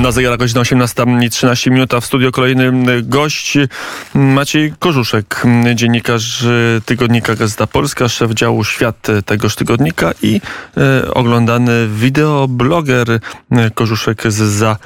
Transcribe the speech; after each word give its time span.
Na 0.00 0.12
zegarach 0.12 0.38
godzina 0.38 0.60
18.13 0.60 1.70
minut, 1.70 1.94
a 1.94 2.00
w 2.00 2.06
studio 2.06 2.32
kolejny 2.32 2.72
gość 3.02 3.58
Maciej 4.14 4.72
Korzuszek, 4.78 5.42
dziennikarz 5.74 6.46
tygodnika 6.86 7.34
Gazeta 7.34 7.66
Polska, 7.66 8.08
szef 8.08 8.30
działu 8.30 8.64
Świat 8.64 9.06
tegoż 9.26 9.56
tygodnika 9.56 10.12
i 10.22 10.40
e, 10.76 11.14
oglądany 11.14 11.88
wideobloger 11.88 13.20
Korzuszek 13.74 14.22
z 14.32 14.34
za 14.34 14.76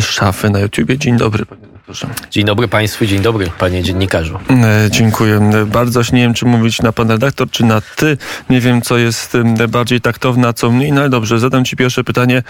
szafy 0.00 0.50
na 0.50 0.58
YouTubie. 0.58 0.98
Dzień 0.98 1.16
dobry 1.16 1.44
Proszę. 1.86 2.08
Dzień 2.30 2.44
dobry 2.44 2.68
Państwu, 2.68 3.06
dzień 3.06 3.20
dobry 3.20 3.50
Panie 3.58 3.82
Dziennikarzu. 3.82 4.38
E, 4.50 4.90
dziękuję 4.90 5.50
bardzo. 5.66 6.00
Nie 6.12 6.20
wiem, 6.20 6.34
czy 6.34 6.46
mówić 6.46 6.82
na 6.82 6.92
Pan 6.92 7.10
redaktor, 7.10 7.50
czy 7.50 7.64
na 7.64 7.80
Ty. 7.96 8.18
Nie 8.50 8.60
wiem, 8.60 8.82
co 8.82 8.98
jest 8.98 9.36
bardziej 9.68 10.00
taktowne, 10.00 10.48
a 10.48 10.52
co 10.52 10.70
mniej. 10.70 10.92
No 10.92 11.00
ale 11.00 11.10
dobrze, 11.10 11.38
zadam 11.38 11.64
Ci 11.64 11.76
pierwsze 11.76 12.04
pytanie. 12.04 12.42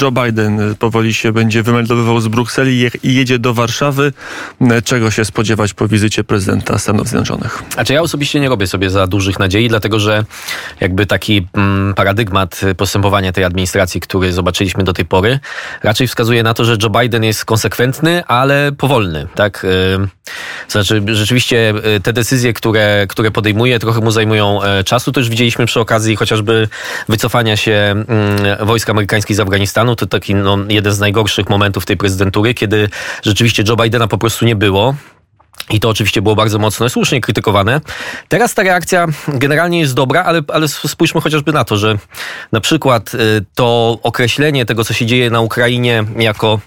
Joe 0.00 0.12
Biden 0.12 0.74
powoli 0.78 1.14
się 1.14 1.32
będzie 1.32 1.62
wymeldowywał 1.62 2.20
z 2.20 2.28
Brukseli 2.28 2.90
i 3.02 3.14
jedzie 3.14 3.38
do 3.38 3.54
Warszawy. 3.54 4.12
Czego 4.84 5.10
się 5.10 5.24
spodziewać 5.24 5.74
po 5.74 5.88
wizycie 5.88 6.24
prezydenta 6.24 6.78
Stanów 6.78 7.08
Zjednoczonych? 7.08 7.62
Znaczy 7.74 7.92
ja 7.92 8.02
osobiście 8.02 8.40
nie 8.40 8.48
robię 8.48 8.66
sobie 8.66 8.90
za 8.90 9.06
dużych 9.06 9.38
nadziei, 9.38 9.68
dlatego 9.68 10.00
że 10.00 10.24
jakby 10.80 11.06
taki 11.06 11.46
mm, 11.54 11.94
paradygmat 11.94 12.60
postępowania 12.76 13.32
tej 13.32 13.44
administracji, 13.44 14.00
który 14.00 14.32
zobaczyliśmy 14.32 14.84
do 14.84 14.92
tej 14.92 15.04
pory, 15.04 15.38
raczej 15.82 16.08
wskazuje 16.08 16.42
na 16.42 16.54
to, 16.54 16.64
że 16.64 16.76
Joe 16.82 16.90
Biden 16.90 17.24
jest 17.24 17.44
konsekwentny, 17.44 18.24
ale 18.26 18.59
powolny, 18.78 19.26
tak? 19.34 19.64
Y, 19.64 19.98
znaczy, 20.68 21.02
rzeczywiście 21.06 21.74
y, 21.96 22.00
te 22.00 22.12
decyzje, 22.12 22.52
które, 22.52 23.06
które 23.08 23.30
podejmuje, 23.30 23.78
trochę 23.78 24.00
mu 24.00 24.10
zajmują 24.10 24.62
e, 24.62 24.84
czasu. 24.84 25.12
To 25.12 25.20
już 25.20 25.28
widzieliśmy 25.28 25.66
przy 25.66 25.80
okazji 25.80 26.16
chociażby 26.16 26.68
wycofania 27.08 27.56
się 27.56 27.72
mm, 27.72 28.06
wojsk 28.66 28.90
amerykańskich 28.90 29.36
z 29.36 29.40
Afganistanu. 29.40 29.96
To 29.96 30.06
taki 30.06 30.34
no, 30.34 30.58
jeden 30.68 30.92
z 30.92 31.00
najgorszych 31.00 31.48
momentów 31.48 31.86
tej 31.86 31.96
prezydentury, 31.96 32.54
kiedy 32.54 32.88
rzeczywiście 33.22 33.62
Joe 33.68 33.76
Bidena 33.76 34.08
po 34.08 34.18
prostu 34.18 34.44
nie 34.44 34.56
było. 34.56 34.94
I 35.70 35.80
to 35.80 35.88
oczywiście 35.88 36.22
było 36.22 36.36
bardzo 36.36 36.58
mocno 36.58 36.88
słusznie 36.88 37.20
krytykowane. 37.20 37.80
Teraz 38.28 38.54
ta 38.54 38.62
reakcja 38.62 39.06
generalnie 39.28 39.80
jest 39.80 39.94
dobra, 39.94 40.24
ale, 40.24 40.42
ale 40.48 40.68
spójrzmy 40.68 41.20
chociażby 41.20 41.52
na 41.52 41.64
to, 41.64 41.76
że 41.76 41.98
na 42.52 42.60
przykład 42.60 43.14
y, 43.14 43.18
to 43.54 43.98
określenie 44.02 44.66
tego, 44.66 44.84
co 44.84 44.94
się 44.94 45.06
dzieje 45.06 45.30
na 45.30 45.40
Ukrainie 45.40 46.04
jako 46.16 46.60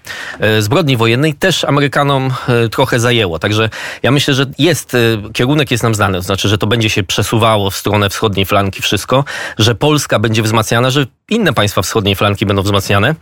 y, 0.58 0.62
zbrodni 0.62 0.98
wojennej 0.98 1.34
też 1.34 1.64
Amerykanom 1.64 2.34
y, 2.66 2.70
trochę 2.70 3.00
zajęło. 3.00 3.40
Także 3.40 3.70
ja 4.04 4.12
myślę, 4.12 4.34
że 4.34 4.46
jest, 4.58 4.98
kierunek 5.34 5.72
jest 5.72 5.84
nam 5.84 5.96
znany, 5.96 6.18
to 6.18 6.22
znaczy, 6.22 6.50
że 6.50 6.58
to 6.58 6.68
będzie 6.68 6.90
się 6.90 7.04
przesuwało 7.04 7.72
w 7.72 7.76
stronę 7.76 8.10
wschodniej 8.10 8.46
flanki 8.46 8.82
wszystko, 8.82 9.26
że 9.58 9.76
Polska 9.76 10.20
będzie 10.20 10.44
wzmacniana, 10.44 10.90
że 10.90 11.06
inne 11.30 11.54
państwa 11.54 11.82
wschodniej 11.82 12.16
flanki 12.16 12.46
będą 12.46 12.62
wzmacniane, 12.62 13.16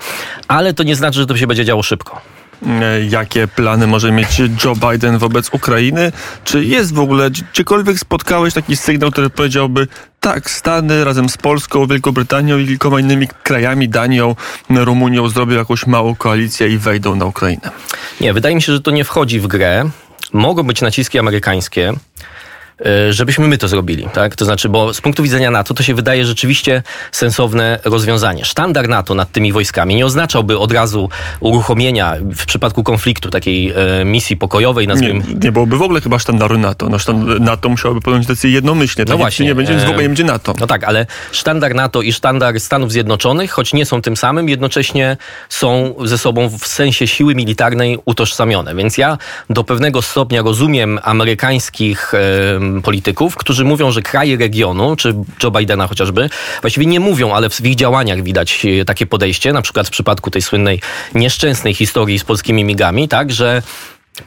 ale 0.47 0.73
to 0.73 0.83
nie 0.83 0.95
znaczy, 0.95 1.19
że 1.19 1.25
to 1.25 1.37
się 1.37 1.47
będzie 1.47 1.65
działo 1.65 1.83
szybko. 1.83 2.21
E, 2.67 3.05
jakie 3.09 3.47
plany 3.47 3.87
może 3.87 4.11
mieć 4.11 4.41
Joe 4.63 4.75
Biden 4.75 5.17
wobec 5.17 5.49
Ukrainy? 5.53 6.11
Czy 6.43 6.65
jest 6.65 6.93
w 6.93 6.99
ogóle, 6.99 7.31
gdziekolwiek 7.31 7.99
spotkałeś 7.99 8.53
taki 8.53 8.77
sygnał, 8.77 9.11
który 9.11 9.29
powiedziałby, 9.29 9.87
tak, 10.19 10.49
Stany 10.49 11.03
razem 11.03 11.29
z 11.29 11.37
Polską, 11.37 11.87
Wielką 11.87 12.11
Brytanią 12.11 12.57
i 12.57 12.67
kilkoma 12.67 12.99
innymi 12.99 13.27
krajami, 13.43 13.89
Danią, 13.89 14.35
Rumunią 14.69 15.29
zrobią 15.29 15.57
jakąś 15.57 15.87
małą 15.87 16.15
koalicję 16.15 16.67
i 16.67 16.77
wejdą 16.77 17.15
na 17.15 17.25
Ukrainę? 17.25 17.71
Nie, 18.21 18.33
wydaje 18.33 18.55
mi 18.55 18.61
się, 18.61 18.73
że 18.73 18.81
to 18.81 18.91
nie 18.91 19.03
wchodzi 19.03 19.39
w 19.39 19.47
grę. 19.47 19.89
Mogą 20.33 20.63
być 20.63 20.81
naciski 20.81 21.19
amerykańskie. 21.19 21.93
E, 22.85 23.13
żebyśmy 23.13 23.47
my 23.47 23.57
to 23.57 23.67
zrobili, 23.67 24.07
tak? 24.13 24.35
To 24.35 24.45
znaczy, 24.45 24.69
bo 24.69 24.93
z 24.93 25.01
punktu 25.01 25.23
widzenia 25.23 25.51
NATO 25.51 25.73
to 25.73 25.83
się 25.83 25.95
wydaje 25.95 26.25
rzeczywiście 26.25 26.83
sensowne 27.11 27.79
rozwiązanie. 27.83 28.45
Sztandar 28.45 28.89
NATO 28.89 29.15
nad 29.15 29.31
tymi 29.31 29.51
wojskami 29.51 29.95
nie 29.95 30.05
oznaczałby 30.05 30.57
od 30.57 30.71
razu 30.71 31.09
uruchomienia 31.39 32.15
w 32.35 32.45
przypadku 32.45 32.83
konfliktu 32.83 33.29
takiej 33.29 33.73
e, 33.75 34.05
misji 34.05 34.37
pokojowej, 34.37 34.87
nazwijmy. 34.87 35.23
Nie, 35.27 35.35
nie 35.43 35.51
byłoby 35.51 35.77
w 35.77 35.81
ogóle 35.81 36.01
chyba 36.01 36.19
sztandaru 36.19 36.57
NATO. 36.57 36.89
No, 36.89 36.99
sztand 36.99 37.39
NATO 37.39 37.69
musiałoby 37.69 38.01
podjąć 38.01 38.25
decyzję 38.25 38.51
jednomyślnie. 38.51 39.05
No 39.05 39.09
tak 39.09 39.17
właśnie. 39.17 39.45
Nie 39.45 39.55
będzie, 39.55 39.77
w 39.77 39.83
ogóle 39.83 40.03
nie 40.03 40.09
będzie 40.09 40.23
NATO. 40.23 40.53
No 40.59 40.67
tak, 40.67 40.83
ale 40.83 41.05
sztandar 41.31 41.75
NATO 41.75 42.01
i 42.01 42.13
sztandar 42.13 42.59
Stanów 42.59 42.91
Zjednoczonych, 42.91 43.51
choć 43.51 43.73
nie 43.73 43.85
są 43.85 44.01
tym 44.01 44.17
samym, 44.17 44.49
jednocześnie 44.49 45.17
są 45.49 45.95
ze 46.05 46.17
sobą 46.17 46.49
w 46.49 46.67
sensie 46.67 47.07
siły 47.07 47.35
militarnej 47.35 47.97
utożsamione. 48.05 48.75
Więc 48.75 48.97
ja 48.97 49.17
do 49.49 49.63
pewnego 49.63 50.01
stopnia 50.01 50.41
rozumiem 50.41 50.99
amerykańskich 51.03 52.13
polityków, 52.83 53.35
którzy 53.35 53.65
mówią, 53.65 53.91
że 53.91 54.01
kraje 54.01 54.37
regionu, 54.37 54.95
czy 54.95 55.15
Joe 55.43 55.51
Bidena 55.51 55.87
chociażby, 55.87 56.29
właściwie 56.61 56.85
nie 56.85 56.99
mówią, 56.99 57.33
ale 57.33 57.49
w 57.49 57.65
ich 57.65 57.75
działaniach 57.75 58.23
widać 58.23 58.65
e, 58.65 58.85
takie 58.85 59.05
podejście, 59.05 59.53
na 59.53 59.61
przykład 59.61 59.87
w 59.87 59.91
przypadku 59.91 60.31
tej 60.31 60.41
słynnej 60.41 60.81
nieszczęsnej 61.15 61.73
historii 61.73 62.19
z 62.19 62.23
polskimi 62.23 62.63
migami, 62.63 63.07
tak, 63.07 63.31
że 63.31 63.61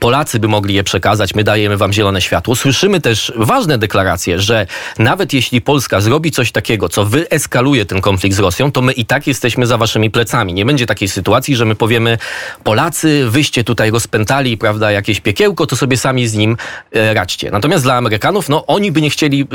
Polacy 0.01 0.39
by 0.41 0.49
mogli 0.49 0.75
je 0.75 0.85
przekazać, 0.85 1.35
my 1.35 1.45
dajemy 1.45 1.77
wam 1.77 1.93
zielone 1.93 2.21
światło. 2.21 2.57
Słyszymy 2.57 3.01
też 3.01 3.33
ważne 3.37 3.79
deklaracje, 3.79 4.41
że 4.41 4.67
nawet 4.99 5.33
jeśli 5.33 5.61
Polska 5.61 6.01
zrobi 6.01 6.31
coś 6.31 6.53
takiego, 6.53 6.89
co 6.89 7.05
wyeskaluje 7.05 7.87
ten 7.87 8.01
konflikt 8.01 8.37
z 8.37 8.39
Rosją, 8.39 8.73
to 8.73 8.83
my 8.83 8.93
i 8.93 9.07
tak 9.07 9.27
jesteśmy 9.27 9.67
za 9.67 9.79
waszymi 9.79 10.11
plecami. 10.11 10.55
Nie 10.55 10.65
będzie 10.65 10.87
takiej 10.87 11.09
sytuacji, 11.09 11.57
że 11.57 11.65
my 11.65 11.75
powiemy, 11.75 12.19
Polacy, 12.65 13.31
wyście 13.31 13.65
tutaj 13.65 13.91
rozpętali, 13.91 14.59
prawda, 14.59 14.91
jakieś 14.91 15.21
piekiełko, 15.21 15.67
to 15.67 15.77
sobie 15.77 15.97
sami 15.97 16.29
z 16.29 16.35
nim 16.35 16.57
e, 16.93 17.15
radźcie. 17.15 17.51
Natomiast 17.51 17.85
dla 17.85 17.95
Amerykanów, 17.95 18.49
no 18.49 18.67
oni 18.67 18.93
by 18.93 19.03
nie 19.03 19.11
chcieli 19.11 19.47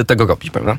e, 0.00 0.04
tego 0.04 0.26
robić, 0.26 0.50
prawda? 0.50 0.78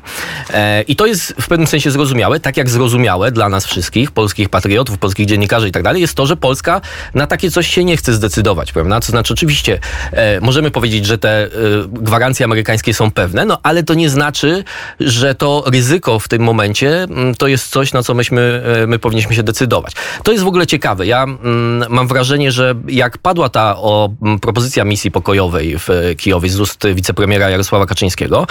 E, 0.50 0.82
I 0.82 0.96
to 0.96 1.06
jest 1.06 1.34
w 1.40 1.48
pewnym 1.48 1.66
sensie 1.66 1.90
zrozumiałe, 1.90 2.40
tak 2.40 2.56
jak 2.56 2.70
zrozumiałe 2.70 3.32
dla 3.32 3.48
nas 3.48 3.66
wszystkich, 3.66 4.10
polskich 4.10 4.48
patriotów, 4.48 4.98
polskich 4.98 5.26
dziennikarzy 5.26 5.68
i 5.68 5.72
tak 5.72 5.82
dalej, 5.82 6.00
jest 6.00 6.14
to, 6.14 6.26
że 6.26 6.36
Polska 6.36 6.80
na 7.14 7.26
takie 7.26 7.50
coś 7.50 7.68
się 7.68 7.84
nie 7.84 7.96
chce 7.96 8.12
zdecydować, 8.12 8.72
prawda? 8.72 8.83
Prawda? 8.84 9.06
To 9.06 9.10
znaczy 9.10 9.32
oczywiście 9.32 9.78
e, 10.12 10.40
możemy 10.40 10.70
powiedzieć, 10.70 11.06
że 11.06 11.18
te 11.18 11.44
e, 11.44 11.48
gwarancje 11.88 12.44
amerykańskie 12.44 12.94
są 12.94 13.10
pewne, 13.10 13.44
no 13.44 13.58
ale 13.62 13.82
to 13.82 13.94
nie 13.94 14.10
znaczy, 14.10 14.64
że 15.00 15.34
to 15.34 15.64
ryzyko 15.66 16.18
w 16.18 16.28
tym 16.28 16.42
momencie 16.42 17.02
m, 17.02 17.12
mm, 17.12 17.34
to 17.34 17.46
jest 17.48 17.68
coś, 17.68 17.92
na 17.92 18.02
co 18.02 18.14
myśmy, 18.14 18.62
e, 18.82 18.86
my 18.86 18.98
powinniśmy 18.98 19.34
się 19.34 19.42
decydować. 19.42 19.92
To 20.22 20.32
jest 20.32 20.44
w 20.44 20.46
ogóle 20.46 20.66
ciekawe. 20.66 21.06
Ja 21.06 21.22
m, 21.22 21.38
mm, 21.44 21.92
mam 21.92 22.08
wrażenie, 22.08 22.52
że 22.52 22.74
jak 22.88 23.18
padła 23.18 23.48
ta 23.48 23.76
o, 23.76 24.08
m, 24.22 24.28
mm, 24.28 24.40
propozycja 24.40 24.84
misji 24.84 25.10
pokojowej 25.10 25.76
w 25.78 25.88
Kijowie 26.16 26.50
z 26.50 26.60
ust 26.60 26.86
wicepremiera 26.94 27.50
Jarosława 27.50 27.86
Kaczyńskiego, 27.86 28.46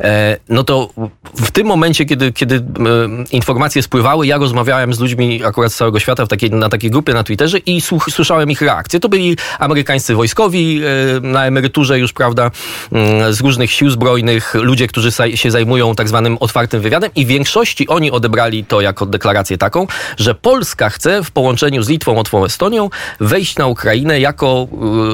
e, 0.00 0.36
no 0.48 0.64
to 0.64 0.90
w 1.34 1.50
tym 1.50 1.66
momencie, 1.66 2.04
kiedy, 2.04 2.32
kiedy 2.32 2.64
informacje 3.30 3.82
spływały, 3.82 4.26
ja 4.26 4.38
rozmawiałem 4.38 4.94
z 4.94 5.00
ludźmi 5.00 5.44
akurat 5.44 5.72
z 5.72 5.76
całego 5.76 6.00
świata 6.00 6.26
w 6.26 6.28
takiej, 6.28 6.50
na 6.50 6.68
takiej 6.68 6.90
grupie 6.90 7.12
na 7.14 7.24
Twitterze 7.24 7.58
i 7.58 7.80
słuch, 7.80 8.06
słyszałem 8.10 8.50
ich 8.50 8.62
reakcje. 8.62 9.00
To 9.00 9.08
byli 9.08 9.36
amerykańscy 9.62 10.14
wojskowi 10.14 10.80
e, 10.82 11.20
na 11.20 11.46
emeryturze 11.46 11.98
już, 11.98 12.12
prawda, 12.12 12.50
mm, 12.92 13.32
z 13.32 13.40
różnych 13.40 13.72
sił 13.72 13.90
zbrojnych, 13.90 14.54
ludzie, 14.54 14.86
którzy 14.86 15.10
się 15.34 15.50
zajmują 15.50 15.94
tak 15.94 16.08
zwanym 16.08 16.36
otwartym 16.40 16.80
wywiadem 16.80 17.10
i 17.16 17.24
w 17.24 17.28
większości 17.28 17.88
oni 17.88 18.10
odebrali 18.10 18.64
to 18.64 18.80
jako 18.80 19.06
deklarację 19.06 19.58
taką, 19.58 19.86
że 20.18 20.34
Polska 20.34 20.90
chce 20.90 21.24
w 21.24 21.30
połączeniu 21.30 21.82
z 21.82 21.88
Litwą, 21.88 22.12
Łotwą, 22.12 22.44
Estonią 22.44 22.90
wejść 23.20 23.56
na 23.56 23.66
Ukrainę 23.66 24.20
jako 24.20 24.66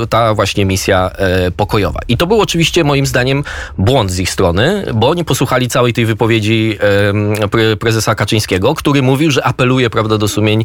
e, 0.02 0.06
ta 0.06 0.34
właśnie 0.34 0.64
misja 0.64 1.10
e, 1.14 1.50
pokojowa. 1.50 2.00
I 2.08 2.16
to 2.16 2.26
był 2.26 2.40
oczywiście 2.40 2.84
moim 2.84 3.06
zdaniem 3.06 3.44
błąd 3.78 4.10
z 4.10 4.18
ich 4.18 4.30
strony, 4.30 4.84
bo 4.94 5.08
oni 5.08 5.24
posłuchali 5.24 5.68
całej 5.68 5.92
tej 5.92 6.06
wypowiedzi 6.06 6.78
prezesa 7.80 8.14
Kaczyńskiego, 8.14 8.74
który 8.74 9.02
mówił, 9.02 9.30
że 9.30 9.44
apeluje, 9.44 9.90
prawda, 9.90 10.18
do 10.18 10.28
sumień 10.28 10.64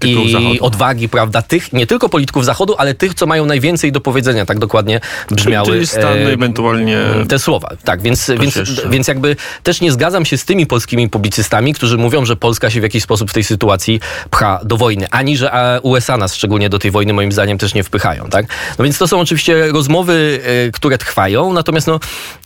i 0.00 0.60
odwagi, 0.60 1.08
prawda, 1.08 1.42
tych, 1.42 1.72
nie 1.72 1.86
tylko 1.86 2.08
polityków 2.08 2.44
Zachodu, 2.44 2.71
ale 2.78 2.94
tych, 2.94 3.14
co 3.14 3.26
mają 3.26 3.46
najwięcej 3.46 3.92
do 3.92 4.00
powiedzenia, 4.00 4.46
tak 4.46 4.58
dokładnie 4.58 5.00
brzmiały 5.30 5.66
Czyli 5.66 5.86
Stan 5.86 6.18
e, 6.18 6.32
ewentualnie 6.32 6.98
te 7.28 7.38
słowa. 7.38 7.68
Tak, 7.84 8.02
więc, 8.02 8.30
więc, 8.40 8.58
więc 8.90 9.08
jakby 9.08 9.36
też 9.62 9.80
nie 9.80 9.92
zgadzam 9.92 10.24
się 10.24 10.38
z 10.38 10.44
tymi 10.44 10.66
polskimi 10.66 11.08
publicystami, 11.08 11.74
którzy 11.74 11.98
mówią, 11.98 12.24
że 12.24 12.36
Polska 12.36 12.70
się 12.70 12.80
w 12.80 12.82
jakiś 12.82 13.02
sposób 13.02 13.30
w 13.30 13.34
tej 13.34 13.44
sytuacji 13.44 14.00
pcha 14.30 14.60
do 14.64 14.76
wojny, 14.76 15.06
ani 15.10 15.36
że 15.36 15.80
USA 15.82 16.16
nas 16.16 16.34
szczególnie 16.34 16.68
do 16.68 16.78
tej 16.78 16.90
wojny 16.90 17.12
moim 17.12 17.32
zdaniem 17.32 17.58
też 17.58 17.74
nie 17.74 17.84
wpychają, 17.84 18.28
tak? 18.30 18.46
No 18.78 18.84
więc 18.84 18.98
to 18.98 19.08
są 19.08 19.20
oczywiście 19.20 19.72
rozmowy, 19.72 20.40
e, 20.44 20.70
które 20.70 20.98
trwają, 20.98 21.52
natomiast 21.52 21.86
no, 21.86 22.00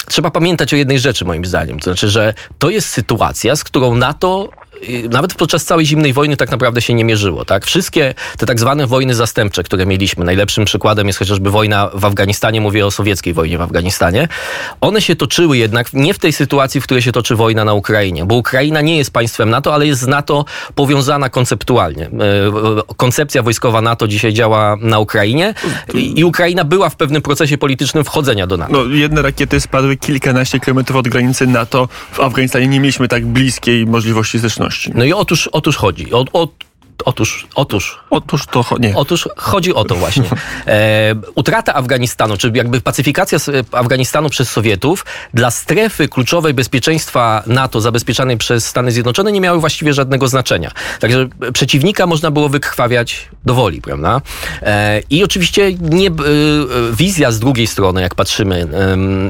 trzeba 0.09 0.31
pamiętać 0.31 0.75
o 0.75 0.77
jednej 0.77 0.99
rzeczy 0.99 1.25
moim 1.25 1.45
zdaniem, 1.45 1.79
to 1.79 1.85
znaczy, 1.85 2.09
że 2.09 2.35
to 2.59 2.71
jest 2.71 2.89
sytuacja, 2.89 3.57
z 3.57 3.65
którą 3.65 3.95
NATO 3.95 4.49
nawet 5.11 5.35
podczas 5.35 5.65
całej 5.65 5.87
zimnej 5.87 6.13
wojny 6.13 6.37
tak 6.37 6.51
naprawdę 6.51 6.83
się 6.83 6.95
nie 6.95 7.05
mierzyło. 7.05 7.45
Tak? 7.45 7.67
Wszystkie 7.67 8.15
te 8.39 8.47
tak 8.47 8.61
zwane 8.61 8.87
wojny 8.87 9.15
zastępcze, 9.15 9.63
które 9.63 9.87
mieliśmy, 9.87 10.25
najlepszym 10.25 10.65
przykładem 10.65 11.07
jest 11.07 11.19
chociażby 11.19 11.51
wojna 11.51 11.91
w 11.95 12.05
Afganistanie, 12.05 12.61
mówię 12.61 12.87
o 12.87 12.91
sowieckiej 12.91 13.35
wojnie 13.35 13.59
w 13.59 13.63
Afganistanie, 13.63 14.29
one 14.81 15.01
się 15.01 15.17
toczyły 15.17 15.59
jednak 15.59 15.93
nie 15.93 16.15
w 16.15 16.19
tej 16.19 16.33
sytuacji, 16.33 16.81
w 16.81 16.85
której 16.85 17.03
się 17.03 17.13
toczy 17.13 17.37
wojna 17.37 17.65
na 17.65 17.75
Ukrainie, 17.75 18.25
bo 18.25 18.35
Ukraina 18.35 18.81
nie 18.81 18.97
jest 18.97 19.11
państwem 19.11 19.51
NATO, 19.51 19.75
ale 19.75 19.87
jest 19.87 20.01
z 20.01 20.07
NATO 20.07 20.45
powiązana 20.75 21.29
konceptualnie. 21.29 22.05
E, 22.05 22.11
koncepcja 22.97 23.43
wojskowa 23.43 23.81
NATO 23.81 24.09
dzisiaj 24.09 24.33
działa 24.33 24.77
na 24.81 24.99
Ukrainie 24.99 25.55
i 25.95 26.25
Ukraina 26.25 26.65
była 26.65 26.89
w 26.89 26.97
pewnym 26.97 27.23
procesie 27.23 27.59
politycznym 27.59 28.05
wchodzenia 28.05 28.47
do 28.47 28.57
NATO. 28.57 28.73
No, 28.73 28.95
jedne 28.95 29.23
rakiety 29.23 29.61
spadły 29.61 29.97
kilkanaście 29.97 30.61
kilometrów 30.61 30.97
od 30.97 31.09
granicy 31.09 31.47
NATO. 31.47 31.89
W 32.13 32.21
Afganistanie 32.21 32.69
nie 32.69 32.81
mieliśmy 32.81 33.09
tak 33.09 33.27
bliskiej 33.27 33.87
możliwości 33.87 34.39
no 34.95 35.05
i 35.05 35.13
otóż, 35.13 35.49
otóż 35.53 35.77
chodzi. 35.77 36.13
O, 36.13 36.25
o, 36.33 36.49
Otóż, 37.05 37.47
otóż. 37.55 38.01
Otóż 38.11 38.47
to 38.47 38.65
nie. 38.79 38.97
Otóż 38.97 39.29
chodzi 39.37 39.75
o 39.75 39.85
to 39.85 39.95
właśnie. 39.95 40.25
E, 40.67 41.15
utrata 41.35 41.75
Afganistanu, 41.75 42.37
czy 42.37 42.53
jakby 42.55 42.81
pacyfikacja 42.81 43.39
Afganistanu 43.73 44.29
przez 44.29 44.51
Sowietów 44.51 45.05
dla 45.35 45.51
strefy 45.51 46.09
kluczowej 46.09 46.55
bezpieczeństwa 46.55 47.43
NATO 47.47 47.81
zabezpieczanej 47.81 48.37
przez 48.37 48.67
Stany 48.67 48.93
Zjednoczone 48.93 49.33
nie 49.33 49.41
miały 49.41 49.61
właściwie 49.61 49.93
żadnego 49.93 50.29
znaczenia. 50.29 50.71
Także 51.01 51.29
przeciwnika 51.53 52.07
można 52.07 52.31
było 52.31 52.49
wykrwawiać 52.49 53.29
do 53.45 53.55
woli, 53.55 53.81
prawda? 53.83 54.21
E, 54.63 55.03
I 55.11 55.25
oczywiście 55.25 55.75
nie, 55.81 56.09
e, 56.09 56.13
wizja 56.93 57.31
z 57.31 57.39
drugiej 57.39 57.67
strony, 57.67 58.03
jak 58.03 58.15
patrzymy, 58.15 58.67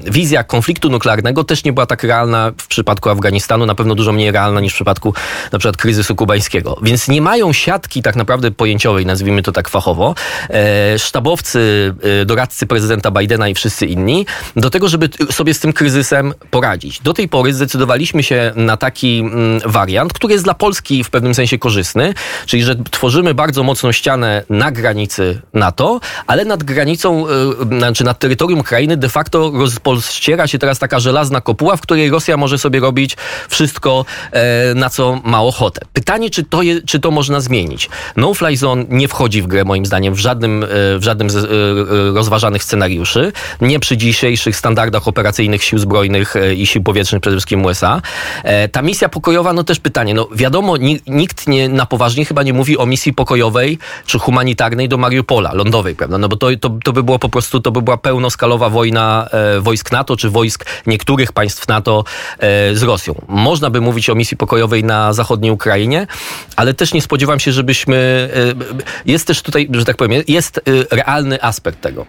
e, 0.07 0.11
wizja 0.11 0.45
konfliktu 0.45 0.91
nuklearnego 0.91 1.45
też 1.45 1.65
nie 1.65 1.73
była 1.73 1.87
tak 1.87 2.03
realna 2.03 2.53
w 2.61 2.67
przypadku 2.67 3.11
Afganistanu, 3.11 3.67
na 3.67 3.75
pewno 3.75 3.95
dużo 3.95 4.13
mniej 4.13 4.33
realna 4.33 4.61
niż 4.61 4.73
w 4.73 4.77
przypadku 4.77 5.15
na 5.53 5.59
przykład 5.59 5.77
kryzysu 5.77 6.17
kubańskiego. 6.17 6.79
Więc 6.83 7.09
nie 7.09 7.23
mają 7.23 7.53
siatki 7.57 8.03
tak 8.03 8.17
naprawdę 8.17 8.51
pojęciowej, 8.51 9.07
nazwijmy 9.07 9.43
to 9.43 9.53
tak 9.53 9.69
fachowo, 9.69 10.15
e, 10.51 10.99
sztabowcy, 10.99 11.95
e, 12.23 12.25
doradcy 12.25 12.67
prezydenta 12.67 13.11
Bidena 13.11 13.49
i 13.49 13.55
wszyscy 13.55 13.87
inni, 13.87 14.27
do 14.57 14.71
tego, 14.71 14.89
żeby 14.89 15.09
sobie 15.31 15.55
z 15.55 15.61
tym 15.61 15.73
kryzysem 15.73 16.35
poradzić. 16.51 17.01
Do 17.01 17.13
tej 17.13 17.29
pory 17.29 17.55
zdecydowaliśmy 17.55 18.23
się 18.23 18.53
na 18.57 18.77
taki 18.77 19.19
mm, 19.19 19.61
wariant, 19.67 20.13
który 20.13 20.33
jest 20.33 20.45
dla 20.45 20.55
Polski 20.55 21.05
w 21.05 21.11
pewnym 21.11 21.35
sensie 21.35 21.59
korzystny, 21.59 22.15
czyli 22.47 22.63
że 22.63 22.77
tworzymy 22.91 23.35
bardzo 23.35 23.63
mocną 23.63 23.93
ścianę 23.93 24.43
na 24.51 24.71
granicy 24.71 25.43
NATO, 25.55 26.01
ale 26.27 26.45
nad 26.45 26.63
granicą, 26.65 27.27
e, 27.29 27.79
znaczy 27.79 28.05
nad 28.05 28.19
terytorium 28.19 28.61
Ukrainy 28.61 28.97
de 28.97 29.09
facto 29.09 29.51
rozpościera 29.55 30.47
się 30.47 30.59
teraz 30.59 30.79
taka 30.79 31.01
żelazna 31.01 31.41
kopuła, 31.41 31.77
w 31.77 31.81
której 31.81 32.11
Rosja 32.11 32.37
może 32.37 32.59
sobie 32.59 32.81
robić 32.81 33.17
wszystko, 33.49 34.05
na 34.75 34.91
co 34.91 35.21
ma 35.25 35.43
ochotę. 35.43 35.81
Pytanie, 35.93 36.31
czy 36.31 36.45
to, 36.45 36.63
je, 36.63 36.83
czy 36.83 37.01
to 37.01 37.11
można 37.11 37.41
zmienić. 37.47 37.89
No-fly 38.17 38.57
zone 38.57 38.85
nie 38.89 39.09
wchodzi 39.09 39.43
w 39.43 39.47
grę 39.47 39.65
moim 39.65 39.87
zdaniem 39.87 40.15
w 40.15 40.19
żadnym, 40.19 40.65
e, 40.65 40.67
w 40.99 41.03
żadnym 41.03 41.31
z 41.31 41.37
e, 41.37 41.41
e, 41.41 41.45
rozważanych 42.15 42.65
scenariuszy. 42.65 43.33
Nie 43.61 43.81
przy 43.81 43.97
dzisiejszych 43.97 44.57
standardach 44.57 45.09
operacyjnych 45.09 45.65
sił 45.65 45.79
zbrojnych 45.79 46.35
i 46.57 46.67
sił 46.67 46.83
powietrznych, 46.83 47.21
przede 47.21 47.37
wszystkim 47.37 47.65
USA. 47.65 48.03
Ta 48.73 48.83
misja 48.83 49.09
pokojowa, 49.09 49.53
no 49.53 49.65
też 49.65 49.81
pytanie. 49.81 50.15
No 50.15 50.29
wiadomo, 50.33 50.77
nikt 51.07 51.49
nie, 51.49 51.69
na 51.69 51.87
poważnie 51.87 52.25
chyba 52.25 52.43
nie 52.43 52.53
mówi 52.53 52.79
o 52.79 52.87
misji 52.87 53.13
pokojowej 53.15 53.79
czy 54.07 54.19
humanitarnej 54.19 54.89
do 54.89 54.97
Mariupola, 54.97 55.55
lądowej, 55.55 55.95
prawda? 55.95 56.19
No 56.19 56.29
bo 56.29 56.37
to, 56.37 56.49
to, 56.61 56.71
to 56.85 56.93
by 56.93 57.03
było 57.03 57.19
po 57.19 57.29
prostu, 57.29 57.61
to 57.61 57.73
by 57.73 57.83
była 57.83 57.97
pełnoskalowa 57.97 58.71
wojna 58.71 59.29
wojsk 59.61 59.93
NATO 59.93 60.17
czy 60.17 60.31
wojsk 60.31 60.67
niektórych 60.87 61.33
państw 61.33 61.69
NATO 61.69 62.05
z 62.73 62.83
Rosją. 62.83 63.15
Można 63.29 63.71
by 63.71 63.81
mówić 63.81 64.11
o 64.11 64.15
misji 64.15 64.37
pokojowej 64.37 64.85
na 64.85 65.13
zachodniej 65.13 65.53
Ukrainie, 65.53 66.07
ale 66.57 66.75
też 66.75 66.95
nie 66.95 67.03
spodziewam 67.03 67.36
się, 67.39 67.53
żebyśmy. 67.53 68.29
E, 68.35 68.55
jest 69.07 69.27
też 69.27 69.43
tutaj, 69.43 69.69
że 69.73 69.85
tak 69.85 69.97
powiem, 69.97 70.23
jest 70.29 70.59
e, 70.59 70.63
realny 70.97 71.43
aspekt 71.43 71.81
tego 71.81 72.07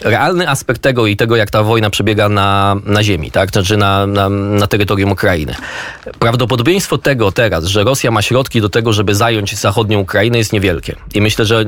realny 0.00 0.48
aspekt 0.48 0.82
tego 0.82 1.06
i 1.06 1.16
tego, 1.16 1.36
jak 1.36 1.50
ta 1.50 1.62
wojna 1.62 1.90
przebiega 1.90 2.28
na, 2.28 2.76
na 2.84 3.02
ziemi, 3.02 3.30
tak? 3.30 3.50
Znaczy 3.50 3.76
na, 3.76 4.06
na, 4.06 4.28
na 4.28 4.66
terytorium 4.66 5.12
Ukrainy. 5.12 5.54
Prawdopodobieństwo 6.18 6.98
tego 6.98 7.32
teraz, 7.32 7.64
że 7.64 7.84
Rosja 7.84 8.10
ma 8.10 8.22
środki 8.22 8.60
do 8.60 8.68
tego, 8.68 8.92
żeby 8.92 9.14
zająć 9.14 9.58
zachodnią 9.58 9.98
Ukrainę 9.98 10.38
jest 10.38 10.52
niewielkie. 10.52 10.96
I 11.14 11.20
myślę, 11.20 11.44
że 11.44 11.60
e, 11.60 11.64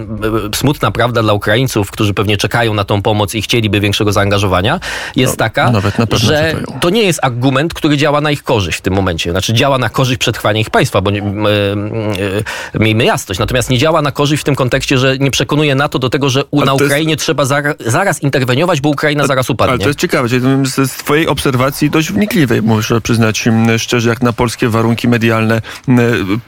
smutna 0.57 0.91
prawda 0.91 1.23
dla 1.23 1.33
Ukraińców, 1.33 1.91
którzy 1.91 2.15
pewnie 2.15 2.37
czekają 2.37 2.75
na 2.75 2.85
tą 2.85 3.03
pomoc 3.03 3.35
i 3.35 3.43
chcieliby 3.43 3.81
większego 3.81 4.13
zaangażowania, 4.13 4.81
jest 5.17 5.33
no, 5.33 5.37
taka, 5.37 5.73
że 6.13 6.53
czekają. 6.53 6.81
to 6.81 6.91
nie 6.91 7.03
jest 7.03 7.21
argument, 7.23 7.75
który 7.75 7.97
działa 7.97 8.21
na 8.21 8.31
ich 8.31 8.43
korzyść 8.43 8.79
w 8.79 8.81
tym 8.81 8.95
momencie. 8.95 9.31
Znaczy 9.31 9.55
działa 9.55 9.79
na 9.79 9.89
korzyść 9.89 10.19
przetrwania 10.19 10.61
ich 10.61 10.71
państwa, 10.71 11.01
bo 11.01 11.11
nie, 11.11 11.23
e, 11.23 12.79
miejmy 12.79 13.05
jasność. 13.05 13.41
Natomiast 13.41 13.71
nie 13.71 13.79
działa 13.79 14.03
na 14.03 14.13
korzyść 14.13 14.43
w 14.43 14.45
tym 14.45 14.55
kontekście, 14.55 14.99
że 14.99 15.19
nie 15.19 15.31
przekonuje 15.31 15.75
NATO 15.75 15.99
do 15.99 16.11
tego, 16.11 16.31
że 16.31 16.45
na 16.53 16.75
Ukrainie 16.75 17.13
jest... 17.13 17.23
trzeba 17.23 17.45
zaraz 17.87 18.18
interweniować, 18.23 18.81
bo 18.81 18.89
Ukraina 18.89 19.27
zaraz 19.27 19.51
upadnie. 19.51 19.73
Ale 19.73 19.79
to 19.79 19.89
jest 19.89 19.99
ciekawe, 19.99 20.29
z 20.65 20.91
twojej 20.91 21.27
obserwacji 21.27 21.91
dość 21.91 22.13
wnikliwej, 22.13 22.63
muszę 22.63 23.01
przyznać 23.01 23.49
szczerze, 23.79 24.09
jak 24.09 24.23
na 24.23 24.33
polskie 24.33 24.69
warunki 24.69 25.09
medialne 25.09 25.63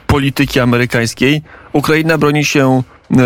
polityki 0.07 0.59
amerykańskiej, 0.59 1.41
Ukraina 1.73 2.17
broni 2.17 2.45
się 2.45 2.83
e, 3.11 3.23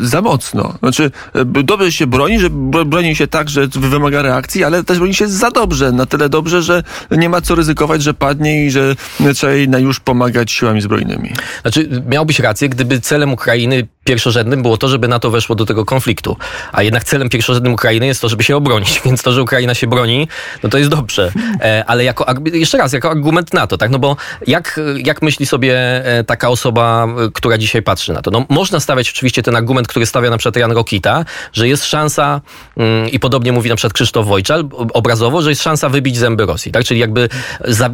za 0.00 0.22
mocno. 0.22 0.74
Znaczy, 0.78 1.10
e, 1.34 1.44
dobrze 1.44 1.92
się 1.92 2.06
broni, 2.06 2.40
że 2.40 2.50
broni 2.86 3.16
się 3.16 3.26
tak, 3.26 3.50
że 3.50 3.66
wymaga 3.66 4.22
reakcji, 4.22 4.64
ale 4.64 4.84
też 4.84 4.98
broni 4.98 5.14
się 5.14 5.28
za 5.28 5.50
dobrze, 5.50 5.92
na 5.92 6.06
tyle 6.06 6.28
dobrze, 6.28 6.62
że 6.62 6.82
nie 7.10 7.28
ma 7.28 7.40
co 7.40 7.54
ryzykować, 7.54 8.02
że 8.02 8.14
padnie 8.14 8.66
i 8.66 8.70
że 8.70 8.96
trzeba 9.34 9.52
jej 9.52 9.68
na 9.68 9.78
już 9.78 10.00
pomagać 10.00 10.52
siłami 10.52 10.80
zbrojnymi. 10.80 11.32
Znaczy, 11.62 12.02
miałbyś 12.06 12.38
rację, 12.38 12.68
gdyby 12.68 13.00
celem 13.00 13.32
Ukrainy 13.32 13.86
pierwszorzędnym 14.04 14.62
było 14.62 14.76
to, 14.76 14.88
żeby 14.88 15.08
NATO 15.08 15.30
weszło 15.30 15.54
do 15.54 15.66
tego 15.66 15.84
konfliktu. 15.84 16.36
A 16.72 16.82
jednak 16.82 17.04
celem 17.04 17.28
pierwszorzędnym 17.28 17.72
Ukrainy 17.72 18.06
jest 18.06 18.20
to, 18.20 18.28
żeby 18.28 18.44
się 18.44 18.56
obronić. 18.56 19.00
Więc 19.04 19.22
to, 19.22 19.32
że 19.32 19.42
Ukraina 19.42 19.74
się 19.74 19.86
broni, 19.86 20.28
no 20.62 20.68
to 20.68 20.78
jest 20.78 20.90
dobrze. 20.90 21.32
E, 21.60 21.84
ale 21.86 22.04
jako, 22.04 22.26
jeszcze 22.52 22.78
raz, 22.78 22.92
jako 22.92 23.10
argument 23.10 23.54
NATO, 23.54 23.78
tak? 23.78 23.90
No 23.90 23.98
bo 23.98 24.16
jak, 24.46 24.80
jak 24.96 25.22
myśli 25.22 25.46
sobie 25.46 26.04
e, 26.04 26.24
taka 26.24 26.48
osoba, 26.48 27.08
która 27.34 27.58
dzisiaj 27.58 27.82
patrzy 27.82 28.12
na 28.12 28.22
to? 28.22 28.30
No 28.30 28.46
można 28.48 28.80
stawiać 28.80 29.10
oczywiście 29.10 29.42
ten 29.42 29.56
argument, 29.56 29.81
który 29.86 30.06
stawia 30.06 30.30
na 30.30 30.38
przykład 30.38 30.56
Jan 30.56 30.72
Rokita, 30.72 31.24
że 31.52 31.68
jest 31.68 31.84
szansa, 31.84 32.40
mm, 32.76 33.08
i 33.10 33.18
podobnie 33.18 33.52
mówi 33.52 33.68
na 33.68 33.76
przykład 33.76 33.92
Krzysztof 33.92 34.26
Wojczal, 34.26 34.68
obrazowo, 34.92 35.42
że 35.42 35.50
jest 35.50 35.62
szansa 35.62 35.88
wybić 35.88 36.18
zęby 36.18 36.46
Rosji, 36.46 36.72
tak? 36.72 36.84
Czyli 36.84 37.00
jakby 37.00 37.28
za, 37.64 37.90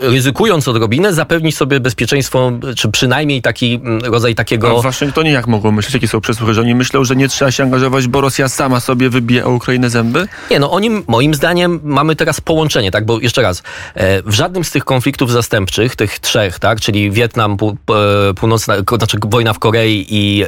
ryzykując 0.00 0.68
odrobinę, 0.68 1.12
zapewnić 1.12 1.56
sobie 1.56 1.80
bezpieczeństwo, 1.80 2.52
czy 2.76 2.90
przynajmniej 2.90 3.42
taki 3.42 3.74
mm, 3.74 4.00
rodzaj 4.04 4.34
takiego... 4.34 4.68
No 4.68 4.80
w 4.80 4.84
Waszyngtonie 4.84 5.30
jak 5.32 5.46
mogą 5.46 5.72
myśleć, 5.72 5.94
jakie 5.94 6.08
są 6.08 6.20
przesłuchy, 6.20 6.54
że 6.54 6.60
oni 6.60 6.74
myślą, 6.74 7.04
że 7.04 7.16
nie 7.16 7.28
trzeba 7.28 7.50
się 7.50 7.62
angażować, 7.62 8.08
bo 8.08 8.20
Rosja 8.20 8.48
sama 8.48 8.80
sobie 8.80 9.10
wybije 9.10 9.46
o 9.46 9.50
Ukrainę 9.50 9.90
zęby? 9.90 10.28
Nie, 10.50 10.58
no 10.58 10.70
oni, 10.70 10.90
moim 11.08 11.34
zdaniem, 11.34 11.80
mamy 11.84 12.16
teraz 12.16 12.40
połączenie, 12.40 12.90
tak, 12.90 13.06
bo 13.06 13.20
jeszcze 13.20 13.42
raz, 13.42 13.62
e, 13.94 14.22
w 14.22 14.34
żadnym 14.34 14.64
z 14.64 14.70
tych 14.70 14.84
konfliktów 14.84 15.32
zastępczych, 15.32 15.96
tych 15.96 16.18
trzech, 16.18 16.58
tak, 16.58 16.80
czyli 16.80 17.10
Wietnam, 17.10 17.56
północna, 18.36 18.74
znaczy 18.96 19.18
wojna 19.24 19.52
w 19.52 19.58
Korei 19.58 20.06
i 20.08 20.44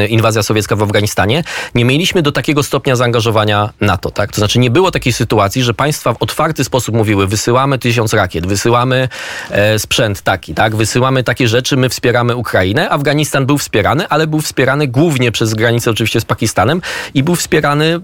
e, 0.00 0.06
inwazja 0.14 0.42
sowiecka 0.42 0.76
w 0.76 0.82
Afganistanie, 0.82 1.44
nie 1.74 1.84
mieliśmy 1.84 2.22
do 2.22 2.32
takiego 2.32 2.62
stopnia 2.62 2.96
zaangażowania 2.96 3.70
NATO, 3.80 4.10
tak, 4.10 4.32
to 4.32 4.36
znaczy 4.36 4.58
nie 4.58 4.70
było 4.70 4.90
takiej 4.90 5.12
sytuacji, 5.12 5.62
że 5.62 5.74
państwa 5.74 6.14
w 6.14 6.22
otwarty 6.22 6.64
sposób 6.64 6.94
mówiły, 6.94 7.26
wysyłamy 7.26 7.78
tysiąc 7.78 8.12
rakiet, 8.14 8.46
wysyłamy 8.46 9.08
e, 9.50 9.78
sprzęt 9.78 10.22
taki, 10.22 10.54
tak, 10.54 10.76
wysyłamy 10.76 11.22
takie 11.22 11.48
rzeczy, 11.48 11.76
my 11.76 11.88
wspieramy 11.88 12.36
Ukrainę, 12.36 12.90
Afganistan 12.90 13.46
był 13.46 13.58
wspierany, 13.58 14.08
ale 14.08 14.26
był 14.26 14.40
wspierany 14.40 14.86
głównie 14.86 15.32
przez 15.32 15.54
granicę 15.54 15.90
oczywiście 15.90 16.20
z 16.20 16.24
Pakistanem 16.24 16.82
i 17.14 17.22
był 17.22 17.34
wspierany 17.34 17.84
e, 17.94 17.98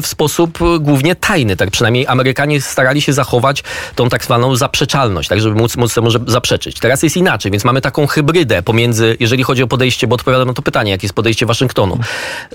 w 0.00 0.06
sposób 0.06 0.58
głównie 0.80 1.14
tajny. 1.14 1.56
Tak? 1.56 1.70
Przynajmniej 1.70 2.06
Amerykanie 2.06 2.60
starali 2.60 3.00
się 3.00 3.12
zachować 3.12 3.64
tą 3.94 4.08
tak 4.08 4.24
zwaną 4.24 4.56
zaprzeczalność, 4.56 5.28
tak? 5.28 5.40
Żeby 5.40 5.54
móc, 5.54 5.76
móc 5.76 5.94
temu 5.94 6.10
zaprzeczyć. 6.26 6.78
Teraz 6.78 7.02
jest 7.02 7.16
inaczej, 7.16 7.52
więc 7.52 7.64
mamy 7.64 7.80
taką 7.80 8.06
hybrydę 8.06 8.62
pomiędzy, 8.62 9.16
jeżeli 9.20 9.42
chodzi 9.42 9.62
o 9.62 9.66
podejście, 9.66 10.06
bo 10.06 10.14
odpowiadam 10.14 10.48
na 10.48 10.54
to 10.54 10.62
pytanie, 10.62 10.90
jakie 10.90 11.06
jest 11.06 11.14
podejście 11.14 11.37
Waszyngtonu 11.46 11.98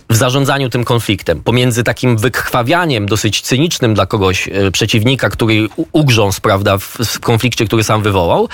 w 0.09 0.15
zarządzaniu 0.15 0.69
tym 0.69 0.83
konfliktem, 0.83 1.43
pomiędzy 1.43 1.83
takim 1.83 2.17
wykrwawianiem 2.17 3.05
dosyć 3.05 3.41
cynicznym 3.41 3.93
dla 3.93 4.05
kogoś 4.05 4.47
e, 4.47 4.71
przeciwnika, 4.71 5.29
który 5.29 5.67
ugrzązł, 5.91 6.41
prawda, 6.41 6.77
w, 6.77 7.19
konflikcie, 7.19 7.65
który 7.65 7.83
sam 7.83 8.03
wywołał, 8.03 8.49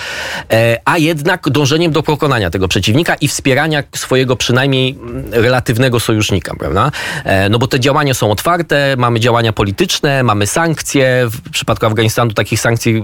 e, 0.51 0.77
a 0.85 0.97
jednak 0.97 1.49
dążeniem 1.49 1.91
do 1.91 2.03
pokonania 2.03 2.49
tego 2.49 2.67
przeciwnika 2.67 3.15
i 3.15 3.27
wspierania 3.27 3.83
swojego 3.95 4.35
przynajmniej 4.35 4.59
przynajmniej 4.59 4.95
relatywnego 5.31 5.99
sojusznika, 5.99 6.55
prawda? 6.55 6.91
E, 7.23 7.49
no 7.49 7.59
bo 7.59 7.67
te 7.67 7.79
działania 7.79 8.13
są 8.13 8.31
otwarte, 8.31 8.95
mamy 8.97 9.19
działania 9.19 9.53
polityczne, 9.53 10.23
mamy 10.23 10.47
sankcje. 10.47 11.27
W 11.31 11.49
przypadku 11.51 11.85
Afganistanu 11.85 12.33
takich 12.33 12.59
sankcji 12.59 13.03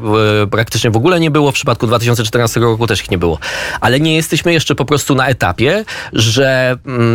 praktycznie 0.52 0.92
w 0.92 0.98
ogóle 0.98 1.20
nie 1.20 1.32
było, 1.32 1.52
w 1.52 1.54
przypadku 1.54 1.88
2014 1.88 2.60
roku 2.60 2.88
też 2.88 3.02
ich 3.02 3.12
nie 3.12 3.18
było. 3.18 3.40
Ale 3.82 4.00
nie 4.00 4.16
jesteśmy 4.16 4.54
jeszcze 4.54 4.76
po 4.76 4.86
prostu 4.86 5.16
na 5.16 5.28
etapie, 5.28 5.86
że, 6.14 6.78
mm, 6.86 7.15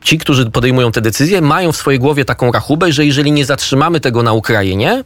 ci, 0.00 0.18
którzy 0.18 0.50
podejmują 0.50 0.92
te 0.92 1.00
decyzje, 1.00 1.40
mają 1.40 1.72
w 1.72 1.76
swojej 1.76 2.00
głowie 2.00 2.24
taką 2.24 2.52
rachubę, 2.52 2.92
że 2.92 3.06
jeżeli 3.06 3.32
nie 3.32 3.44
zatrzymamy 3.44 4.00
tego 4.00 4.22
na 4.22 4.32
Ukrainie, 4.32 5.04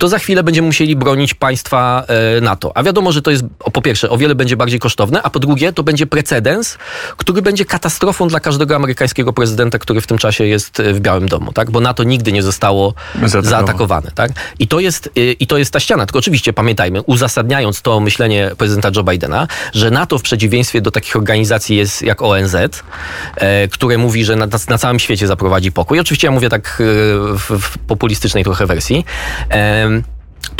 to 0.00 0.08
za 0.08 0.18
chwilę 0.18 0.42
będziemy 0.42 0.66
musieli 0.66 0.96
bronić 0.96 1.34
państwa 1.34 2.04
e, 2.36 2.40
NATO. 2.40 2.76
A 2.76 2.82
wiadomo, 2.82 3.12
że 3.12 3.22
to 3.22 3.30
jest 3.30 3.44
po 3.72 3.82
pierwsze 3.82 4.10
o 4.10 4.18
wiele 4.18 4.34
będzie 4.34 4.56
bardziej 4.56 4.80
kosztowne, 4.80 5.22
a 5.22 5.30
po 5.30 5.38
drugie 5.38 5.72
to 5.72 5.82
będzie 5.82 6.06
precedens, 6.06 6.78
który 7.16 7.42
będzie 7.42 7.64
katastrofą 7.64 8.28
dla 8.28 8.40
każdego 8.40 8.76
amerykańskiego 8.76 9.32
prezydenta, 9.32 9.78
który 9.78 10.00
w 10.00 10.06
tym 10.06 10.18
czasie 10.18 10.44
jest 10.44 10.82
w 10.82 11.00
Białym 11.00 11.28
Domu, 11.28 11.52
tak? 11.52 11.70
Bo 11.70 11.80
NATO 11.80 12.04
nigdy 12.04 12.32
nie 12.32 12.42
zostało 12.42 12.94
zaatakowane, 13.42 14.10
tak? 14.14 14.32
I 14.58 14.68
to 14.68 14.80
jest, 14.80 15.10
e, 15.16 15.32
i 15.32 15.46
to 15.46 15.58
jest 15.58 15.72
ta 15.72 15.80
ściana. 15.80 16.06
Tylko 16.06 16.18
oczywiście 16.18 16.52
pamiętajmy, 16.52 17.02
uzasadniając 17.02 17.82
to 17.82 18.00
myślenie 18.00 18.50
prezydenta 18.58 18.90
Joe 18.96 19.04
Bidena, 19.04 19.46
że 19.74 19.90
NATO 19.90 20.18
w 20.18 20.22
przeciwieństwie 20.22 20.80
do 20.80 20.90
takich 20.90 21.16
organizacji 21.16 21.76
jest 21.76 22.02
jak 22.02 22.22
ONZ, 22.22 22.54
e, 22.54 23.68
które 23.68 23.98
mówi, 23.98 24.24
że 24.24 24.36
na, 24.36 24.46
na, 24.68 24.78
całym 24.78 24.98
świecie 24.98 25.26
zaprowadzi 25.26 25.72
pokój. 25.72 26.00
Oczywiście 26.00 26.26
ja 26.26 26.32
mówię 26.32 26.48
tak 26.48 26.78
e, 26.80 26.84
w 27.38 27.78
populistycznej 27.86 28.44
trochę 28.44 28.66
wersji. 28.66 29.04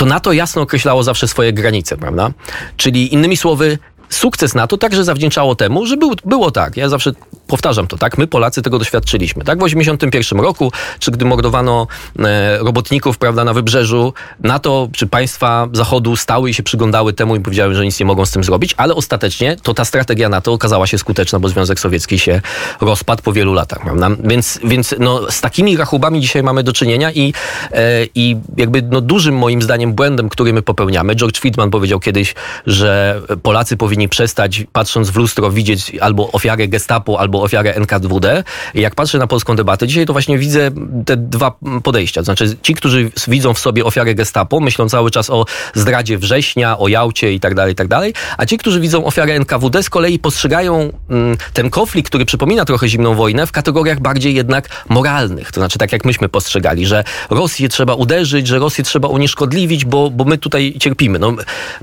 To 0.00 0.06
NATO 0.06 0.32
jasno 0.32 0.62
określało 0.62 1.02
zawsze 1.02 1.28
swoje 1.28 1.52
granice, 1.52 1.96
prawda? 1.96 2.30
Czyli 2.76 3.14
innymi 3.14 3.36
słowy, 3.36 3.78
sukces 4.10 4.54
NATO 4.54 4.78
także 4.78 5.04
zawdzięczało 5.04 5.54
temu, 5.54 5.86
że 5.86 5.96
był, 5.96 6.14
było 6.24 6.50
tak. 6.50 6.76
Ja 6.76 6.88
zawsze 6.88 7.12
powtarzam 7.46 7.86
to, 7.86 7.98
tak? 7.98 8.18
My 8.18 8.26
Polacy 8.26 8.62
tego 8.62 8.78
doświadczyliśmy. 8.78 9.44
Tak 9.44 9.58
w 9.58 9.62
81 9.62 10.40
roku, 10.40 10.72
czy 10.98 11.10
gdy 11.10 11.24
mordowano 11.24 11.86
e, 12.18 12.58
robotników, 12.58 13.18
prawda, 13.18 13.44
na 13.44 13.52
wybrzeżu, 13.52 14.12
NATO 14.40 14.88
czy 14.92 15.06
państwa 15.06 15.68
Zachodu 15.72 16.16
stały 16.16 16.50
i 16.50 16.54
się 16.54 16.62
przyglądały 16.62 17.12
temu 17.12 17.36
i 17.36 17.40
powiedziały, 17.40 17.74
że 17.74 17.84
nic 17.84 18.00
nie 18.00 18.06
mogą 18.06 18.26
z 18.26 18.30
tym 18.30 18.44
zrobić, 18.44 18.74
ale 18.76 18.94
ostatecznie 18.94 19.56
to 19.62 19.74
ta 19.74 19.84
strategia 19.84 20.28
NATO 20.28 20.52
okazała 20.52 20.86
się 20.86 20.98
skuteczna, 20.98 21.38
bo 21.38 21.48
Związek 21.48 21.80
Sowiecki 21.80 22.18
się 22.18 22.40
rozpadł 22.80 23.22
po 23.22 23.32
wielu 23.32 23.54
latach, 23.54 23.80
prawda? 23.82 24.10
Więc, 24.24 24.60
więc 24.64 24.94
no, 24.98 25.30
z 25.30 25.40
takimi 25.40 25.76
rachubami 25.76 26.20
dzisiaj 26.20 26.42
mamy 26.42 26.62
do 26.62 26.72
czynienia 26.72 27.12
i, 27.12 27.34
e, 27.72 28.06
i 28.14 28.36
jakby 28.56 28.82
no, 28.82 29.00
dużym 29.00 29.36
moim 29.36 29.62
zdaniem 29.62 29.92
błędem, 29.92 30.28
który 30.28 30.52
my 30.52 30.62
popełniamy, 30.62 31.14
George 31.14 31.38
Friedman 31.38 31.70
powiedział 31.70 32.00
kiedyś, 32.00 32.34
że 32.66 33.20
Polacy 33.42 33.76
powinni 33.76 33.99
przestać, 34.08 34.64
patrząc 34.72 35.10
w 35.10 35.16
lustro, 35.16 35.50
widzieć 35.50 35.92
albo 36.00 36.32
ofiarę 36.32 36.68
gestapo, 36.68 37.20
albo 37.20 37.42
ofiarę 37.42 37.74
NKWD. 37.74 38.44
Jak 38.74 38.94
patrzę 38.94 39.18
na 39.18 39.26
polską 39.26 39.56
debatę, 39.56 39.86
dzisiaj 39.86 40.06
to 40.06 40.12
właśnie 40.12 40.38
widzę 40.38 40.70
te 41.06 41.16
dwa 41.16 41.54
podejścia. 41.82 42.22
Znaczy 42.22 42.56
ci, 42.62 42.74
którzy 42.74 43.10
widzą 43.28 43.54
w 43.54 43.58
sobie 43.58 43.84
ofiarę 43.84 44.14
gestapo, 44.14 44.60
myślą 44.60 44.88
cały 44.88 45.10
czas 45.10 45.30
o 45.30 45.44
zdradzie 45.74 46.18
września, 46.18 46.78
o 46.78 46.88
Jałcie 46.88 47.32
i 47.32 47.40
tak 47.40 47.54
dalej, 47.54 47.72
i 47.72 47.76
tak 47.76 47.88
dalej, 47.88 48.14
a 48.38 48.46
ci, 48.46 48.58
którzy 48.58 48.80
widzą 48.80 49.04
ofiarę 49.04 49.34
NKWD, 49.34 49.82
z 49.82 49.90
kolei 49.90 50.18
postrzegają 50.18 50.92
mm, 51.10 51.36
ten 51.52 51.70
konflikt, 51.70 52.08
który 52.08 52.24
przypomina 52.24 52.64
trochę 52.64 52.88
zimną 52.88 53.14
wojnę, 53.14 53.46
w 53.46 53.52
kategoriach 53.52 54.00
bardziej 54.00 54.34
jednak 54.34 54.68
moralnych. 54.88 55.52
To 55.52 55.60
znaczy 55.60 55.78
tak 55.78 55.92
jak 55.92 56.04
myśmy 56.04 56.28
postrzegali, 56.28 56.86
że 56.86 57.04
Rosję 57.30 57.68
trzeba 57.68 57.94
uderzyć, 57.94 58.46
że 58.46 58.58
Rosję 58.58 58.84
trzeba 58.84 59.08
unieszkodliwić, 59.08 59.84
bo, 59.84 60.10
bo 60.10 60.24
my 60.24 60.38
tutaj 60.38 60.74
cierpimy. 60.80 61.18
No, 61.18 61.34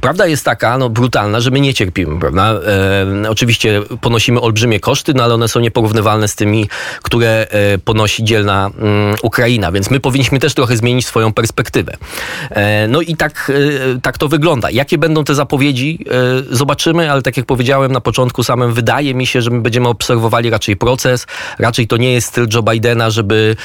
prawda 0.01 0.27
jest 0.27 0.45
taka, 0.45 0.77
no, 0.77 0.89
brutalna, 0.89 1.39
że 1.39 1.51
my 1.51 1.59
nie 1.59 1.74
cierpimy, 1.74 2.06
prawda? 2.19 2.59
E, 3.25 3.29
oczywiście 3.29 3.81
ponosimy 4.01 4.41
olbrzymie 4.41 4.79
koszty, 4.79 5.13
no 5.13 5.23
ale 5.23 5.33
one 5.33 5.47
są 5.47 5.59
nieporównywalne 5.59 6.27
z 6.27 6.35
tymi, 6.35 6.69
które 7.01 7.47
e, 7.49 7.77
ponosi 7.77 8.23
dzielna 8.23 8.69
mm, 8.79 9.15
Ukraina, 9.23 9.71
więc 9.71 9.91
my 9.91 9.99
powinniśmy 9.99 10.39
też 10.39 10.53
trochę 10.53 10.77
zmienić 10.77 11.05
swoją 11.05 11.33
perspektywę. 11.33 11.97
E, 12.49 12.87
no 12.87 13.01
i 13.01 13.15
tak, 13.15 13.51
e, 13.95 14.01
tak 14.01 14.17
to 14.17 14.27
wygląda. 14.27 14.71
Jakie 14.71 14.97
będą 14.97 15.23
te 15.23 15.35
zapowiedzi? 15.35 16.05
E, 16.51 16.55
zobaczymy, 16.55 17.11
ale 17.11 17.21
tak 17.21 17.37
jak 17.37 17.45
powiedziałem 17.45 17.91
na 17.91 18.01
początku 18.01 18.43
samym, 18.43 18.73
wydaje 18.73 19.13
mi 19.13 19.27
się, 19.27 19.41
że 19.41 19.49
my 19.49 19.61
będziemy 19.61 19.87
obserwowali 19.87 20.49
raczej 20.49 20.75
proces. 20.75 21.27
Raczej 21.59 21.87
to 21.87 21.97
nie 21.97 22.13
jest 22.13 22.27
styl 22.27 22.47
Joe 22.53 22.63
Bidena, 22.63 23.09
żeby, 23.09 23.55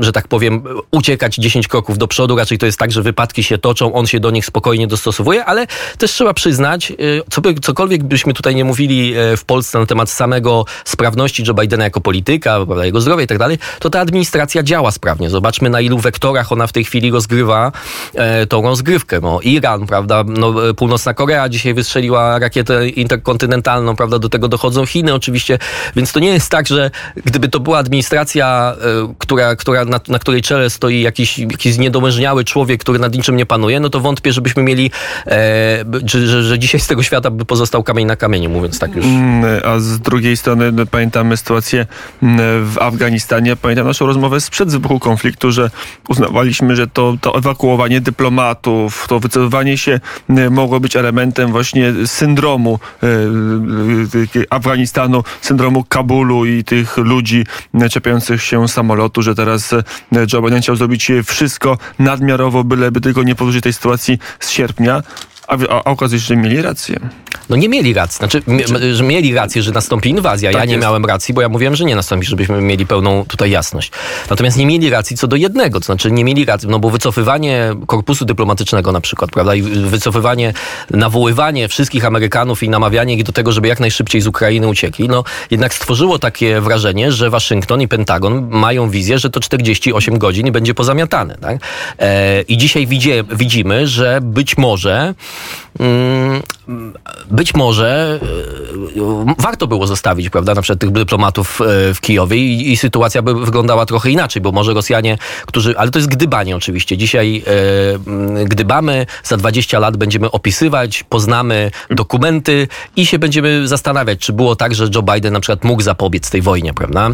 że 0.00 0.12
tak 0.12 0.28
powiem, 0.28 0.62
uciekać 0.90 1.34
10 1.34 1.68
kroków 1.68 1.98
do 1.98 2.08
przodu. 2.08 2.36
Raczej 2.36 2.58
to 2.58 2.66
jest 2.66 2.78
tak, 2.78 2.92
że 2.92 3.02
wypadki 3.02 3.42
się 3.42 3.58
toczą, 3.58 3.92
on 3.92 4.06
się 4.06 4.20
do 4.20 4.30
nich 4.30 4.46
spokojnie 4.46 4.86
dostosowuje, 4.86 5.44
ale 5.44 5.66
też 5.98 6.12
trzeba 6.12 6.34
przyznać, 6.34 6.92
co 7.30 7.40
by, 7.40 7.54
cokolwiek 7.54 8.04
byśmy 8.04 8.34
tutaj 8.34 8.54
nie 8.54 8.64
mówili 8.64 9.14
w 9.36 9.44
Polsce 9.44 9.78
na 9.78 9.86
temat 9.86 10.10
samego 10.10 10.64
sprawności 10.84 11.44
Joe 11.46 11.54
Bidena 11.54 11.84
jako 11.84 12.00
polityka, 12.00 12.66
prawda, 12.66 12.84
jego 12.84 13.00
zdrowia 13.00 13.24
i 13.24 13.26
tak 13.26 13.38
dalej, 13.38 13.58
to 13.78 13.90
ta 13.90 14.00
administracja 14.00 14.62
działa 14.62 14.90
sprawnie. 14.90 15.30
Zobaczmy 15.30 15.70
na 15.70 15.80
ilu 15.80 15.98
wektorach 15.98 16.52
ona 16.52 16.66
w 16.66 16.72
tej 16.72 16.84
chwili 16.84 17.10
rozgrywa 17.10 17.72
e, 18.14 18.46
tą 18.46 18.62
rozgrywkę. 18.62 19.20
No, 19.22 19.40
Iran, 19.42 19.86
prawda, 19.86 20.24
no, 20.26 20.68
e, 20.68 20.74
Północna 20.74 21.14
Korea 21.14 21.48
dzisiaj 21.48 21.74
wystrzeliła 21.74 22.38
rakietę 22.38 22.88
interkontynentalną, 22.88 23.96
prawda, 23.96 24.18
do 24.18 24.28
tego 24.28 24.48
dochodzą 24.48 24.86
Chiny 24.86 25.14
oczywiście, 25.14 25.58
więc 25.96 26.12
to 26.12 26.20
nie 26.20 26.28
jest 26.28 26.50
tak, 26.50 26.66
że 26.66 26.90
gdyby 27.24 27.48
to 27.48 27.60
była 27.60 27.78
administracja, 27.78 28.76
e, 28.80 29.14
która, 29.18 29.56
która, 29.56 29.84
na, 29.84 30.00
na 30.08 30.18
której 30.18 30.42
czele 30.42 30.70
stoi 30.70 31.00
jakiś, 31.00 31.38
jakiś 31.38 31.78
niedomężniały 31.78 32.44
człowiek, 32.44 32.80
który 32.80 32.98
nad 32.98 33.14
niczym 33.14 33.36
nie 33.36 33.46
panuje, 33.46 33.80
no 33.80 33.90
to 33.90 34.00
wątpię, 34.00 34.32
żebyśmy 34.32 34.62
mieli, 34.62 34.90
e, 35.26 35.84
że, 36.04 36.26
że, 36.26 36.42
że 36.42 36.58
dzisiaj 36.58 36.80
z 36.80 36.86
tego 36.86 36.99
świata 37.02 37.30
by 37.30 37.44
pozostał 37.44 37.82
kamień 37.82 38.06
na 38.06 38.16
kamieniu, 38.16 38.50
mówiąc 38.50 38.78
tak 38.78 38.96
już. 38.96 39.06
Mm, 39.06 39.44
a 39.64 39.78
z 39.78 39.98
drugiej 39.98 40.36
strony 40.36 40.72
no, 40.72 40.86
pamiętamy 40.86 41.36
sytuację 41.36 41.86
mm, 42.22 42.38
w 42.66 42.78
Afganistanie, 42.78 43.56
pamiętam 43.56 43.86
naszą 43.86 44.06
rozmowę 44.06 44.40
sprzed 44.40 44.70
wybuchu 44.70 44.98
konfliktu, 44.98 45.52
że 45.52 45.70
uznawaliśmy, 46.08 46.76
że 46.76 46.86
to, 46.86 47.16
to 47.20 47.38
ewakuowanie 47.38 48.00
dyplomatów, 48.00 49.06
to 49.08 49.20
wycofywanie 49.20 49.78
się 49.78 50.00
mm, 50.30 50.52
mogło 50.52 50.80
być 50.80 50.96
elementem 50.96 51.52
właśnie 51.52 51.92
syndromu 52.06 52.78
e, 53.02 53.06
e, 54.40 54.52
Afganistanu, 54.52 55.24
syndromu 55.40 55.84
Kabulu 55.84 56.44
i 56.46 56.64
tych 56.64 56.96
ludzi 56.96 57.44
czepiających 57.90 58.42
się 58.42 58.68
samolotu, 58.68 59.22
że 59.22 59.34
teraz 59.34 59.72
e, 59.72 59.82
Joe 60.32 60.42
Biden 60.42 60.62
chciał 60.62 60.76
zrobić 60.76 61.12
wszystko 61.24 61.78
nadmiarowo, 61.98 62.64
byleby 62.64 63.00
tylko 63.00 63.22
nie 63.22 63.34
powtórzyć 63.34 63.62
tej 63.62 63.72
sytuacji 63.72 64.18
z 64.40 64.50
sierpnia, 64.50 65.02
a, 65.50 65.56
a, 65.68 65.84
a 65.84 65.84
okazuje 65.84 66.20
się, 66.20 66.26
że 66.26 66.36
mieli 66.36 66.62
rację. 66.62 67.00
No 67.48 67.56
nie 67.56 67.68
mieli 67.68 67.94
racji. 67.94 68.18
Znaczy, 68.18 68.42
że 68.92 69.04
mieli 69.04 69.34
rację, 69.34 69.62
że 69.62 69.72
nastąpi 69.72 70.10
inwazja. 70.10 70.50
Tak 70.50 70.60
ja 70.60 70.64
nie 70.64 70.72
jest. 70.72 70.82
miałem 70.82 71.04
racji, 71.04 71.34
bo 71.34 71.40
ja 71.40 71.48
mówiłem, 71.48 71.76
że 71.76 71.84
nie 71.84 71.96
nastąpi, 71.96 72.26
żebyśmy 72.26 72.60
mieli 72.60 72.86
pełną 72.86 73.24
tutaj 73.28 73.50
jasność. 73.50 73.92
Natomiast 74.30 74.56
nie 74.56 74.66
mieli 74.66 74.90
racji 74.90 75.16
co 75.16 75.26
do 75.26 75.36
jednego. 75.36 75.80
To 75.80 75.86
znaczy 75.86 76.10
nie 76.10 76.24
mieli 76.24 76.44
racji, 76.44 76.68
no 76.68 76.78
bo 76.78 76.90
wycofywanie 76.90 77.70
korpusu 77.86 78.24
dyplomatycznego 78.24 78.92
na 78.92 79.00
przykład, 79.00 79.30
prawda, 79.30 79.54
i 79.54 79.62
wycofywanie, 79.62 80.52
nawoływanie 80.90 81.68
wszystkich 81.68 82.04
Amerykanów 82.04 82.62
i 82.62 82.68
namawianie 82.68 83.14
ich 83.14 83.22
do 83.22 83.32
tego, 83.32 83.52
żeby 83.52 83.68
jak 83.68 83.80
najszybciej 83.80 84.20
z 84.20 84.26
Ukrainy 84.26 84.68
uciekli, 84.68 85.08
no 85.08 85.24
jednak 85.50 85.74
stworzyło 85.74 86.18
takie 86.18 86.60
wrażenie, 86.60 87.12
że 87.12 87.30
Waszyngton 87.30 87.82
i 87.82 87.88
Pentagon 87.88 88.48
mają 88.50 88.90
wizję, 88.90 89.18
że 89.18 89.30
to 89.30 89.40
48 89.40 90.18
godzin 90.18 90.46
i 90.46 90.50
będzie 90.50 90.74
pozamiatane. 90.74 91.36
Tak? 91.40 91.58
E, 91.98 92.42
I 92.42 92.56
dzisiaj 92.56 92.86
widzie, 92.86 93.24
widzimy, 93.32 93.86
że 93.86 94.18
być 94.22 94.58
może 94.58 95.14
być 97.30 97.54
może 97.54 98.20
e, 98.22 99.34
warto 99.38 99.66
było 99.66 99.86
zostawić, 99.86 100.30
prawda, 100.30 100.54
na 100.54 100.62
przykład 100.62 100.80
tych 100.80 100.90
dyplomatów 100.90 101.60
e, 101.60 101.94
w 101.94 102.00
Kijowie 102.00 102.36
i, 102.36 102.72
i, 102.72 102.76
sytuacja 102.76 103.22
by 103.22 103.34
wyglądała 103.34 103.86
trochę 103.86 104.10
inaczej, 104.10 104.42
bo 104.42 104.52
może 104.52 104.74
Rosjanie, 104.74 105.18
którzy, 105.46 105.78
ale 105.78 105.90
to 105.90 105.98
jest 105.98 106.08
gdybanie 106.08 106.56
oczywiście. 106.56 106.96
Dzisiaj 106.96 107.42
e, 108.40 108.44
gdybamy, 108.44 109.06
za 109.24 109.36
20 109.36 109.78
lat 109.78 109.96
będziemy 109.96 110.30
opisywać, 110.30 111.04
poznamy 111.08 111.70
dokumenty 111.90 112.68
i 112.96 113.06
się 113.06 113.18
będziemy 113.18 113.68
zastanawiać, 113.68 114.18
czy 114.18 114.32
było 114.32 114.56
tak, 114.56 114.74
że 114.74 114.88
Joe 114.94 115.02
Biden 115.02 115.32
na 115.32 115.40
przykład 115.40 115.64
mógł 115.64 115.82
zapobiec 115.82 116.30
tej 116.30 116.42
wojnie, 116.42 116.74
prawda? 116.74 117.10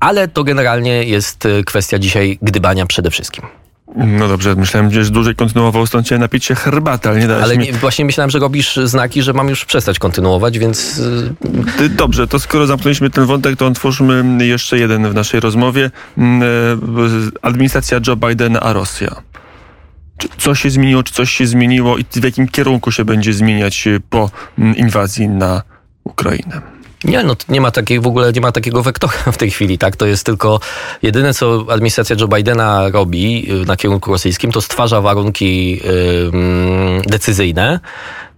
Ale 0.00 0.28
to 0.28 0.44
generalnie 0.44 1.04
jest 1.04 1.48
kwestia 1.66 1.98
dzisiaj 1.98 2.38
gdybania 2.42 2.86
przede 2.86 3.10
wszystkim. 3.10 3.59
No 3.96 4.28
dobrze, 4.28 4.54
myślałem, 4.54 4.90
że 5.04 5.10
dłużej 5.10 5.34
kontynuował, 5.34 5.86
stąd 5.86 6.06
chciałem 6.06 6.20
napić 6.20 6.44
się 6.44 6.54
herbaty, 6.54 7.08
ale 7.08 7.20
nie 7.20 7.28
dałeś 7.28 7.44
Ale 7.44 7.58
mi... 7.58 7.64
nie, 7.64 7.72
właśnie 7.72 8.04
myślałem, 8.04 8.30
że 8.30 8.38
robisz 8.38 8.76
znaki, 8.84 9.22
że 9.22 9.32
mam 9.32 9.48
już 9.48 9.64
przestać 9.64 9.98
kontynuować, 9.98 10.58
więc... 10.58 11.02
Dobrze, 11.90 12.26
to 12.26 12.38
skoro 12.38 12.66
zamknęliśmy 12.66 13.10
ten 13.10 13.26
wątek, 13.26 13.56
to 13.56 13.66
otwórzmy 13.66 14.46
jeszcze 14.46 14.78
jeden 14.78 15.08
w 15.08 15.14
naszej 15.14 15.40
rozmowie. 15.40 15.90
Mm, 16.18 16.42
e, 16.42 16.46
administracja 17.42 18.00
Joe 18.06 18.16
Bidena 18.16 18.60
a 18.60 18.72
Rosja. 18.72 19.22
Czy 20.18 20.28
coś 20.38 20.60
się 20.60 20.70
zmieniło, 20.70 21.02
czy 21.02 21.12
coś 21.12 21.30
się 21.30 21.46
zmieniło 21.46 21.98
i 21.98 22.04
w 22.04 22.24
jakim 22.24 22.48
kierunku 22.48 22.92
się 22.92 23.04
będzie 23.04 23.32
zmieniać 23.32 23.88
po 24.10 24.30
mm, 24.58 24.76
inwazji 24.76 25.28
na 25.28 25.62
Ukrainę? 26.04 26.60
Nie, 27.04 27.22
no 27.22 27.36
nie 27.48 27.60
ma 27.60 27.70
takiej 27.70 28.00
w 28.00 28.06
ogóle 28.06 28.32
nie 28.32 28.40
ma 28.40 28.52
takiego 28.52 28.82
wektora 28.82 29.32
w 29.32 29.36
tej 29.36 29.50
chwili, 29.50 29.78
tak? 29.78 29.96
To 29.96 30.06
jest 30.06 30.26
tylko 30.26 30.60
jedyne, 31.02 31.34
co 31.34 31.66
administracja 31.68 32.16
Joe 32.20 32.28
Bidena 32.28 32.88
robi 32.88 33.52
y, 33.52 33.66
na 33.66 33.76
kierunku 33.76 34.10
rosyjskim, 34.10 34.52
to 34.52 34.60
stwarza 34.60 35.00
warunki 35.00 35.70
yy, 35.70 37.02
decyzyjne 37.06 37.80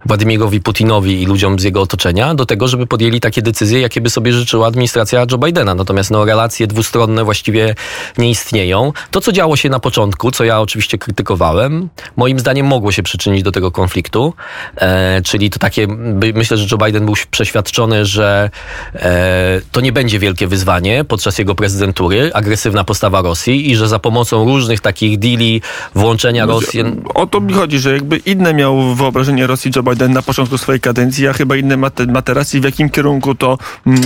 Władimirowi 0.05 0.61
Putinowi 0.61 1.21
i 1.21 1.25
ludziom 1.25 1.59
z 1.59 1.63
jego 1.63 1.81
otoczenia 1.81 2.35
do 2.35 2.45
tego, 2.45 2.67
żeby 2.67 2.87
podjęli 2.87 3.19
takie 3.19 3.41
decyzje, 3.41 3.79
jakie 3.79 4.01
by 4.01 4.09
sobie 4.09 4.33
życzyła 4.33 4.67
administracja 4.67 5.25
Joe 5.31 5.37
Bidena. 5.37 5.75
Natomiast 5.75 6.11
no, 6.11 6.25
relacje 6.25 6.67
dwustronne 6.67 7.23
właściwie 7.23 7.75
nie 8.17 8.29
istnieją. 8.29 8.93
To, 9.11 9.21
co 9.21 9.31
działo 9.31 9.55
się 9.55 9.69
na 9.69 9.79
początku, 9.79 10.31
co 10.31 10.43
ja 10.43 10.61
oczywiście 10.61 10.97
krytykowałem, 10.97 11.89
moim 12.15 12.39
zdaniem 12.39 12.65
mogło 12.65 12.91
się 12.91 13.03
przyczynić 13.03 13.43
do 13.43 13.51
tego 13.51 13.71
konfliktu. 13.71 14.33
E, 14.75 15.21
czyli 15.21 15.49
to 15.49 15.59
takie, 15.59 15.87
myślę, 16.33 16.57
że 16.57 16.67
Joe 16.71 16.85
Biden 16.85 17.05
był 17.05 17.15
przeświadczony, 17.31 18.05
że 18.05 18.49
e, 18.95 19.61
to 19.71 19.81
nie 19.81 19.91
będzie 19.91 20.19
wielkie 20.19 20.47
wyzwanie 20.47 21.03
podczas 21.03 21.37
jego 21.37 21.55
prezydentury, 21.55 22.31
agresywna 22.33 22.83
postawa 22.83 23.21
Rosji 23.21 23.71
i 23.71 23.75
że 23.75 23.87
za 23.87 23.99
pomocą 23.99 24.45
różnych 24.45 24.81
takich 24.81 25.19
deali, 25.19 25.61
włączenia 25.95 26.45
Rosji... 26.45 26.83
O 27.15 27.27
to 27.27 27.39
mi 27.39 27.53
chodzi, 27.53 27.79
że 27.79 27.93
jakby 27.93 28.17
inne 28.17 28.53
miał 28.53 28.95
wyobrażenie 28.95 29.47
Rosji 29.47 29.71
Joe 29.75 29.83
Biden 29.83 29.92
Biden 29.93 30.13
na 30.13 30.21
początku 30.21 30.57
swojej 30.57 30.81
kadencji, 30.81 31.27
a 31.27 31.33
chyba 31.33 31.55
inne 31.55 31.77
ma, 31.77 31.91
ma 32.07 32.21
teraz 32.21 32.55
i 32.55 32.61
w 32.61 32.63
jakim 32.63 32.89
kierunku 32.89 33.35
to, 33.35 33.57
mm, 33.85 33.99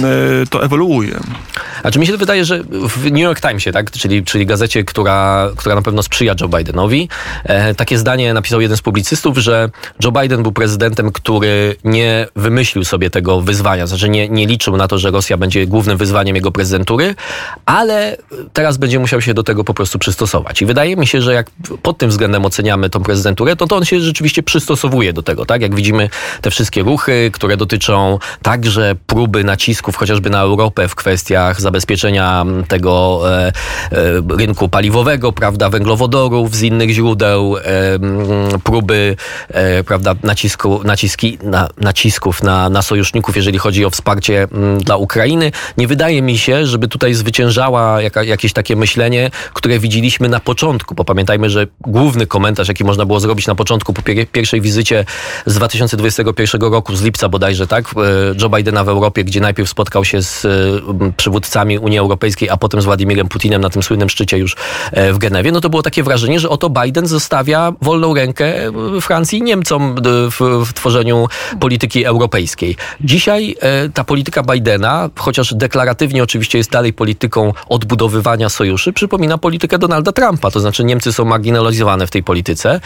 e, 0.43 0.47
to 0.49 0.63
ewoluuje. 0.63 1.19
Znaczy 1.81 1.99
mi 1.99 2.07
się 2.07 2.17
wydaje, 2.17 2.45
że 2.45 2.63
w 2.63 3.11
New 3.11 3.21
York 3.21 3.41
Timesie, 3.41 3.71
tak, 3.71 3.91
czyli, 3.91 4.23
czyli 4.23 4.45
gazecie, 4.45 4.83
która, 4.83 5.49
która 5.57 5.75
na 5.75 5.81
pewno 5.81 6.03
sprzyja 6.03 6.35
Joe 6.41 6.47
Bidenowi, 6.47 7.09
e, 7.43 7.75
takie 7.75 7.97
zdanie 7.97 8.33
napisał 8.33 8.61
jeden 8.61 8.77
z 8.77 8.81
publicystów, 8.81 9.37
że 9.37 9.69
Joe 10.03 10.11
Biden 10.11 10.43
był 10.43 10.51
prezydentem, 10.51 11.11
który 11.11 11.75
nie 11.83 12.27
wymyślił 12.35 12.83
sobie 12.83 13.09
tego 13.09 13.41
wyzwania, 13.41 13.87
znaczy 13.87 14.09
nie, 14.09 14.29
nie 14.29 14.47
liczył 14.47 14.77
na 14.77 14.87
to, 14.87 14.97
że 14.97 15.11
Rosja 15.11 15.37
będzie 15.37 15.67
głównym 15.67 15.97
wyzwaniem 15.97 16.35
jego 16.35 16.51
prezydentury, 16.51 17.15
ale 17.65 18.17
teraz 18.53 18.77
będzie 18.77 18.99
musiał 18.99 19.21
się 19.21 19.33
do 19.33 19.43
tego 19.43 19.63
po 19.63 19.73
prostu 19.73 19.99
przystosować. 19.99 20.61
I 20.61 20.65
wydaje 20.65 20.95
mi 20.95 21.07
się, 21.07 21.21
że 21.21 21.33
jak 21.33 21.51
pod 21.81 21.97
tym 21.97 22.09
względem 22.09 22.45
oceniamy 22.45 22.89
tą 22.89 23.03
prezydenturę, 23.03 23.55
to, 23.55 23.67
to 23.67 23.75
on 23.75 23.85
się 23.85 23.99
rzeczywiście 23.99 24.43
przystosowuje 24.43 25.13
do 25.13 25.23
tego, 25.23 25.45
tak? 25.45 25.61
Jak 25.61 25.75
widzimy 25.75 26.09
te 26.41 26.51
wszystkie 26.51 26.83
ruchy, 26.83 27.31
które 27.33 27.57
dotyczą 27.57 28.19
także 28.41 28.95
próby 29.07 29.43
nacisków 29.43 29.95
chociażby 29.95 30.29
na 30.29 30.39
Europę 30.39 30.87
w 30.87 30.95
kwestiach 30.95 31.56
zabezpieczenia 31.61 32.45
tego 32.67 33.21
e, 33.31 33.47
e, 33.47 33.53
rynku 34.37 34.69
paliwowego, 34.69 35.31
prawda, 35.31 35.69
węglowodorów 35.69 36.55
z 36.55 36.61
innych 36.61 36.89
źródeł, 36.89 37.57
e, 37.57 37.61
próby, 38.63 39.15
prawda, 39.85 40.15
nacisku, 40.23 40.81
naciski, 40.83 41.37
na, 41.43 41.69
nacisków 41.77 42.43
na, 42.43 42.69
na 42.69 42.81
sojuszników, 42.81 43.35
jeżeli 43.35 43.57
chodzi 43.57 43.85
o 43.85 43.89
wsparcie 43.89 44.47
dla 44.79 44.97
Ukrainy. 44.97 45.51
Nie 45.77 45.87
wydaje 45.87 46.21
mi 46.21 46.37
się, 46.37 46.65
żeby 46.65 46.87
tutaj 46.87 47.13
zwyciężała 47.13 48.01
jaka, 48.01 48.23
jakieś 48.23 48.53
takie 48.53 48.75
myślenie, 48.75 49.31
które 49.53 49.79
widzieliśmy 49.79 50.29
na 50.29 50.39
początku, 50.39 50.95
bo 50.95 51.05
pamiętajmy, 51.05 51.49
że 51.49 51.67
główny 51.81 52.27
komentarz, 52.27 52.67
jaki 52.67 52.83
można 52.83 53.05
było 53.05 53.19
zrobić 53.19 53.47
na 53.47 53.55
początku 53.55 53.93
po 53.93 54.01
pier 54.01 54.27
pierwszej 54.27 54.61
wizycie 54.61 55.05
z 55.45 55.55
2021 55.55 56.61
roku, 56.61 56.95
z 56.95 57.01
lipca 57.01 57.29
bodajże, 57.29 57.67
tak, 57.67 57.85
Joe 58.41 58.49
Bidena 58.49 58.83
w 58.83 58.89
Europie, 58.89 59.23
gdzie 59.23 59.41
najpierw 59.41 59.69
spotkał 59.69 60.05
się 60.05 60.21
z 60.21 60.45
e, 60.45 60.49
przywódcami 61.47 61.79
Unii 61.79 61.99
Europejskiej, 61.99 62.49
a 62.49 62.57
potem 62.57 62.81
z 62.81 62.85
Władimirem 62.85 63.27
Putinem 63.27 63.61
na 63.61 63.69
tym 63.69 63.83
słynnym 63.83 64.09
szczycie 64.09 64.37
już 64.37 64.55
e, 64.91 65.13
w 65.13 65.17
Genewie, 65.17 65.51
no 65.51 65.61
to 65.61 65.69
było 65.69 65.83
takie 65.83 66.03
wrażenie, 66.03 66.39
że 66.39 66.49
oto 66.49 66.69
Biden 66.69 67.07
zostawia 67.07 67.73
wolną 67.81 68.13
rękę 68.13 68.53
Francji 69.01 69.39
i 69.39 69.41
Niemcom 69.41 69.95
w, 70.03 70.65
w 70.65 70.73
tworzeniu 70.73 71.27
polityki 71.59 72.05
europejskiej. 72.05 72.75
Dzisiaj 73.01 73.55
ta 73.93 74.03
polityka 74.03 74.43
Bidena, 74.43 75.09
chociaż 75.15 75.53
deklaratywnie 75.53 76.23
oczywiście 76.23 76.57
jest 76.57 76.71
dalej 76.71 76.93
polityką 76.93 77.53
odbudowywania 77.69 78.49
sojuszy, 78.49 78.93
przypomina 78.93 79.37
politykę 79.37 79.77
Donalda 79.77 80.11
Trumpa, 80.11 80.51
to 80.51 80.59
znaczy 80.59 80.83
Niemcy 80.83 81.13
są 81.13 81.25
marginalizowane 81.25 82.07
w 82.07 82.11
tej 82.11 82.23
polityce. 82.23 82.79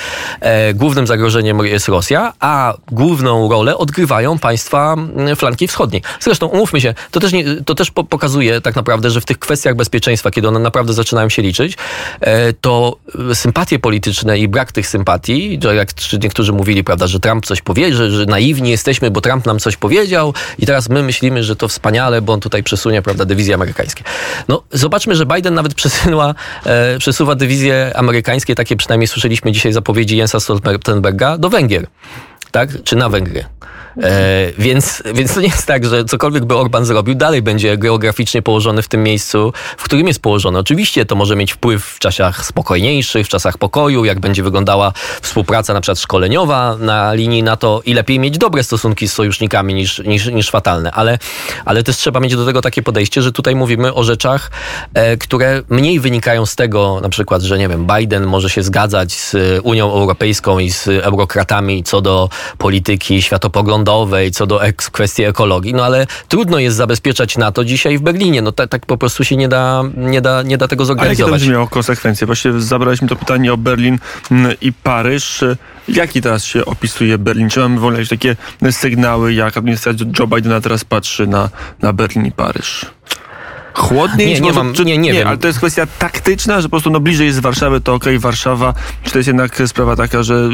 Głównym 0.73 1.07
zagrożeniem 1.07 1.65
jest 1.65 1.87
Rosja, 1.87 2.33
a 2.39 2.73
główną 2.91 3.49
rolę 3.49 3.77
odgrywają 3.77 4.39
państwa 4.39 4.95
flanki 5.35 5.67
wschodniej. 5.67 6.01
Zresztą 6.19 6.47
umówmy 6.47 6.81
się, 6.81 6.93
to 7.11 7.19
też, 7.19 7.33
nie, 7.33 7.43
to 7.65 7.75
też 7.75 7.91
pokazuje 7.91 8.50
tak 8.61 8.75
naprawdę, 8.75 9.09
że 9.09 9.21
w 9.21 9.25
tych 9.25 9.39
kwestiach 9.39 9.75
bezpieczeństwa, 9.75 10.31
kiedy 10.31 10.47
one 10.47 10.59
naprawdę 10.59 10.93
zaczynają 10.93 11.29
się 11.29 11.41
liczyć, 11.41 11.77
e, 12.21 12.53
to 12.53 12.97
sympatie 13.33 13.79
polityczne 13.79 14.39
i 14.39 14.47
brak 14.47 14.71
tych 14.71 14.87
sympatii, 14.87 15.59
jak 15.75 15.89
niektórzy 16.23 16.53
mówili, 16.53 16.83
prawda, 16.83 17.07
że 17.07 17.19
Trump 17.19 17.45
coś 17.45 17.61
powie, 17.61 17.93
że, 17.93 18.11
że 18.11 18.25
naiwni 18.25 18.69
jesteśmy, 18.69 19.11
bo 19.11 19.21
Trump 19.21 19.45
nam 19.45 19.59
coś 19.59 19.77
powiedział 19.77 20.33
i 20.59 20.65
teraz 20.65 20.89
my 20.89 21.03
myślimy, 21.03 21.43
że 21.43 21.55
to 21.55 21.67
wspaniale, 21.67 22.21
bo 22.21 22.33
on 22.33 22.39
tutaj 22.39 22.63
przesunie, 22.63 23.01
prawda, 23.01 23.25
dywizje 23.25 23.55
amerykańskie. 23.55 24.03
No, 24.47 24.63
zobaczmy, 24.71 25.15
że 25.15 25.25
Biden 25.25 25.53
nawet 25.53 25.73
przesyła, 25.81 26.35
e, 26.65 26.97
przesuwa 26.99 27.35
dywizje 27.35 27.91
amerykańskie, 27.95 28.55
takie 28.55 28.75
przynajmniej 28.75 29.07
słyszeliśmy 29.07 29.51
dzisiaj 29.51 29.73
zapowiedzi 29.73 30.17
Jensa 30.17 30.39
Stoltenberga, 30.39 31.37
do 31.37 31.49
Węgier, 31.49 31.87
tak? 32.51 32.83
Czy 32.83 32.95
na 32.95 33.09
Węgry. 33.09 33.45
E, 33.97 34.51
więc, 34.57 35.03
więc 35.13 35.33
to 35.33 35.41
nie 35.41 35.47
jest 35.47 35.65
tak, 35.65 35.85
że 35.85 36.05
cokolwiek 36.05 36.45
by 36.45 36.57
Orban 36.57 36.85
zrobił, 36.85 37.15
dalej 37.15 37.41
będzie 37.41 37.77
geograficznie 37.77 38.41
położony 38.41 38.81
w 38.81 38.87
tym 38.87 39.03
miejscu, 39.03 39.53
w 39.77 39.83
którym 39.83 40.07
jest 40.07 40.21
położony. 40.21 40.59
Oczywiście 40.59 41.05
to 41.05 41.15
może 41.15 41.35
mieć 41.35 41.53
wpływ 41.53 41.85
w 41.85 41.99
czasach 41.99 42.45
spokojniejszych, 42.45 43.25
w 43.25 43.29
czasach 43.29 43.57
pokoju, 43.57 44.05
jak 44.05 44.19
będzie 44.19 44.43
wyglądała 44.43 44.93
współpraca 45.21 45.73
na 45.73 45.81
przykład 45.81 45.99
szkoleniowa 45.99 46.77
na 46.79 47.13
linii 47.13 47.43
NATO 47.43 47.81
i 47.85 47.93
lepiej 47.93 48.19
mieć 48.19 48.37
dobre 48.37 48.63
stosunki 48.63 49.07
z 49.07 49.13
sojusznikami 49.13 49.73
niż, 49.73 49.99
niż, 49.99 50.25
niż 50.25 50.49
fatalne. 50.49 50.91
Ale, 50.91 51.19
ale 51.65 51.83
też 51.83 51.97
trzeba 51.97 52.19
mieć 52.19 52.35
do 52.35 52.45
tego 52.45 52.61
takie 52.61 52.81
podejście, 52.81 53.21
że 53.21 53.31
tutaj 53.31 53.55
mówimy 53.55 53.93
o 53.93 54.03
rzeczach, 54.03 54.51
e, 54.93 55.17
które 55.17 55.61
mniej 55.69 55.99
wynikają 55.99 56.45
z 56.45 56.55
tego, 56.55 56.99
na 57.01 57.09
przykład, 57.09 57.41
że 57.41 57.57
nie 57.57 57.67
wiem, 57.67 57.87
Biden 57.97 58.25
może 58.25 58.49
się 58.49 58.63
zgadzać 58.63 59.13
z 59.13 59.35
Unią 59.63 59.91
Europejską 59.91 60.59
i 60.59 60.71
z 60.71 60.87
eurokratami 60.87 61.83
co 61.83 62.01
do 62.01 62.29
polityki 62.57 63.21
światopoglądowej, 63.21 63.80
prądowej, 63.85 64.31
co 64.31 64.47
do 64.47 64.63
ek 64.63 64.75
kwestii 64.75 65.23
ekologii, 65.23 65.73
no 65.73 65.85
ale 65.85 66.07
trudno 66.27 66.59
jest 66.59 66.77
zabezpieczać 66.77 67.37
na 67.37 67.51
to 67.51 67.65
dzisiaj 67.65 67.97
w 67.97 68.01
Berlinie. 68.01 68.41
No 68.41 68.51
tak, 68.51 68.69
tak 68.69 68.85
po 68.85 68.97
prostu 68.97 69.23
się 69.23 69.35
nie 69.35 69.47
da, 69.47 69.83
nie 69.97 70.21
da, 70.21 70.41
nie 70.41 70.57
da 70.57 70.67
tego 70.67 70.85
zorganizować. 70.85 71.19
Ale 71.19 71.23
jakie 71.23 71.31
to 71.31 71.31
będzie 71.31 71.51
miało 71.51 71.67
konsekwencje? 71.67 72.27
Właściwie 72.27 72.61
zabraliśmy 72.61 73.07
to 73.07 73.15
pytanie 73.15 73.53
o 73.53 73.57
Berlin 73.57 73.99
mm, 74.31 74.55
i 74.61 74.73
Paryż. 74.73 75.43
Jaki 75.87 76.21
teraz 76.21 76.43
się 76.43 76.65
opisuje 76.65 77.17
Berlin? 77.17 77.49
Czy 77.49 77.59
mamy 77.59 77.79
wolne 77.79 78.05
takie 78.05 78.35
sygnały, 78.71 79.33
jak 79.33 79.57
administracja 79.57 80.05
Joe 80.19 80.27
Bidena 80.27 80.61
teraz 80.61 80.85
patrzy 80.85 81.27
na, 81.27 81.49
na 81.81 81.93
Berlin 81.93 82.25
i 82.25 82.31
Paryż? 82.31 82.85
Chłodniej? 83.73 84.27
Nie, 84.27 84.41
nie, 84.41 84.53
mam, 84.53 84.73
czy, 84.73 84.85
nie, 84.85 84.97
nie, 84.97 85.11
nie 85.11 85.19
wiem. 85.19 85.27
Ale 85.27 85.37
to 85.37 85.47
jest 85.47 85.59
kwestia 85.59 85.87
taktyczna, 85.99 86.61
że 86.61 86.67
po 86.67 86.69
prostu 86.69 86.89
no, 86.89 86.99
bliżej 86.99 87.27
jest 87.27 87.39
Warszawy, 87.39 87.81
to 87.81 87.93
okej, 87.93 88.13
okay, 88.13 88.19
Warszawa. 88.19 88.73
Czy 89.03 89.11
to 89.11 89.19
jest 89.19 89.27
jednak 89.27 89.61
sprawa 89.65 89.95
taka, 89.95 90.23
że 90.23 90.49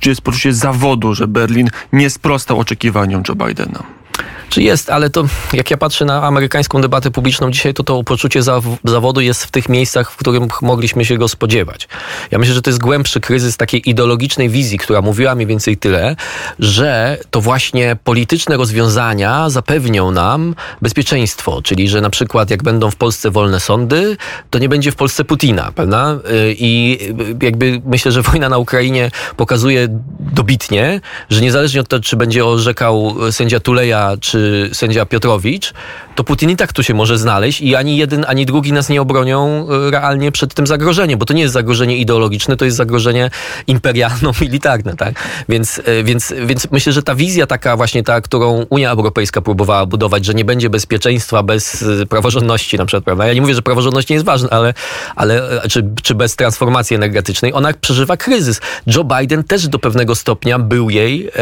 czy 0.00 0.08
jest 0.08 0.22
poczucie 0.22 0.52
zawodu, 0.52 1.14
że 1.14 1.28
Berlin 1.28 1.68
nie 1.92 2.10
sprostał 2.10 2.58
oczekiwaniom 2.58 3.22
Joe 3.28 3.34
Bidena? 3.34 3.99
Czy 4.48 4.62
jest, 4.62 4.90
ale 4.90 5.10
to 5.10 5.24
jak 5.52 5.70
ja 5.70 5.76
patrzę 5.76 6.04
na 6.04 6.22
amerykańską 6.22 6.80
debatę 6.80 7.10
publiczną 7.10 7.50
dzisiaj, 7.50 7.74
to 7.74 7.84
to 7.84 8.04
poczucie 8.04 8.42
zawodu 8.84 9.20
jest 9.20 9.44
w 9.44 9.50
tych 9.50 9.68
miejscach, 9.68 10.10
w 10.10 10.16
których 10.16 10.62
mogliśmy 10.62 11.04
się 11.04 11.18
go 11.18 11.28
spodziewać. 11.28 11.88
Ja 12.30 12.38
myślę, 12.38 12.54
że 12.54 12.62
to 12.62 12.70
jest 12.70 12.80
głębszy 12.80 13.20
kryzys 13.20 13.56
takiej 13.56 13.90
ideologicznej 13.90 14.48
wizji, 14.48 14.78
która 14.78 15.02
mówiła 15.02 15.34
mniej 15.34 15.46
więcej 15.46 15.76
tyle, 15.76 16.16
że 16.58 17.18
to 17.30 17.40
właśnie 17.40 17.96
polityczne 18.04 18.56
rozwiązania 18.56 19.50
zapewnią 19.50 20.10
nam 20.10 20.54
bezpieczeństwo, 20.82 21.62
czyli 21.62 21.88
że 21.88 22.00
na 22.00 22.10
przykład 22.10 22.50
jak 22.50 22.62
będą 22.62 22.90
w 22.90 22.96
Polsce 22.96 23.30
wolne 23.30 23.60
sądy, 23.60 24.16
to 24.50 24.58
nie 24.58 24.68
będzie 24.68 24.92
w 24.92 24.96
Polsce 24.96 25.24
Putina, 25.24 25.72
prawda? 25.74 26.18
I 26.48 26.98
jakby 27.42 27.82
myślę, 27.84 28.12
że 28.12 28.22
wojna 28.22 28.48
na 28.48 28.58
Ukrainie 28.58 29.10
pokazuje 29.36 29.88
dobitnie, 30.20 31.00
że 31.30 31.40
niezależnie 31.40 31.80
od 31.80 31.88
tego, 31.88 32.02
czy 32.02 32.16
będzie 32.16 32.46
orzekał 32.46 33.16
sędzia 33.30 33.60
Tuleja, 33.60 34.09
czy 34.16 34.70
sędzia 34.72 35.06
Piotrowicz, 35.06 35.72
to 36.14 36.24
Putin 36.24 36.50
i 36.50 36.56
tak 36.56 36.72
tu 36.72 36.82
się 36.82 36.94
może 36.94 37.18
znaleźć 37.18 37.60
i 37.60 37.76
ani 37.76 37.96
jeden, 37.96 38.24
ani 38.28 38.46
drugi 38.46 38.72
nas 38.72 38.88
nie 38.88 39.02
obronią 39.02 39.66
e, 39.68 39.90
realnie 39.90 40.32
przed 40.32 40.54
tym 40.54 40.66
zagrożeniem, 40.66 41.18
bo 41.18 41.26
to 41.26 41.34
nie 41.34 41.42
jest 41.42 41.54
zagrożenie 41.54 41.96
ideologiczne, 41.96 42.56
to 42.56 42.64
jest 42.64 42.76
zagrożenie 42.76 43.30
imperialno-militarne, 43.66 44.96
tak? 45.04 45.14
Więc, 45.48 45.80
e, 45.84 46.04
więc, 46.04 46.34
więc 46.46 46.68
myślę, 46.70 46.92
że 46.92 47.02
ta 47.02 47.14
wizja 47.14 47.46
taka 47.46 47.76
właśnie 47.76 48.02
ta, 48.02 48.20
którą 48.20 48.66
Unia 48.70 48.90
Europejska 48.90 49.40
próbowała 49.40 49.86
budować, 49.86 50.24
że 50.24 50.34
nie 50.34 50.44
będzie 50.44 50.70
bezpieczeństwa 50.70 51.42
bez 51.42 51.82
e, 52.02 52.06
praworządności 52.06 52.76
na 52.78 52.86
przykład, 52.86 53.04
prawda? 53.04 53.26
Ja 53.26 53.34
nie 53.34 53.40
mówię, 53.40 53.54
że 53.54 53.62
praworządność 53.62 54.08
nie 54.08 54.14
jest 54.14 54.26
ważna, 54.26 54.50
ale, 54.50 54.74
ale 55.16 55.42
czy, 55.70 55.90
czy 56.02 56.14
bez 56.14 56.36
transformacji 56.36 56.96
energetycznej, 56.96 57.52
ona 57.54 57.72
przeżywa 57.72 58.16
kryzys. 58.16 58.60
Joe 58.86 59.04
Biden 59.04 59.44
też 59.44 59.68
do 59.68 59.78
pewnego 59.78 60.14
stopnia 60.14 60.58
był 60.58 60.90
jej 60.90 61.28
e, 61.28 61.32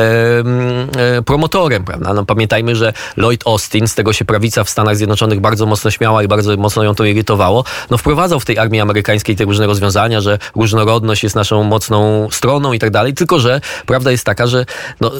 e, 1.16 1.22
promotorem, 1.22 1.84
prawda? 1.84 2.14
No, 2.14 2.24
pamiętajmy, 2.58 2.76
że 2.76 2.92
Lloyd 3.16 3.46
Austin, 3.46 3.88
z 3.88 3.94
tego 3.94 4.12
się 4.12 4.24
prawica 4.24 4.64
w 4.64 4.70
Stanach 4.70 4.96
Zjednoczonych 4.96 5.40
bardzo 5.40 5.66
mocno 5.66 5.90
śmiała 5.90 6.22
i 6.22 6.28
bardzo 6.28 6.56
mocno 6.56 6.82
ją 6.82 6.94
to 6.94 7.04
irytowało, 7.04 7.64
no 7.90 7.98
wprowadzał 7.98 8.40
w 8.40 8.44
tej 8.44 8.58
armii 8.58 8.80
amerykańskiej 8.80 9.36
te 9.36 9.44
różne 9.44 9.66
rozwiązania, 9.66 10.20
że 10.20 10.38
różnorodność 10.56 11.22
jest 11.22 11.36
naszą 11.36 11.62
mocną 11.64 12.28
stroną 12.30 12.72
i 12.72 12.78
tak 12.78 12.90
dalej, 12.90 13.14
tylko 13.14 13.40
że 13.40 13.60
prawda 13.86 14.10
jest 14.10 14.24
taka, 14.24 14.46
że 14.46 14.64
no, 15.00 15.12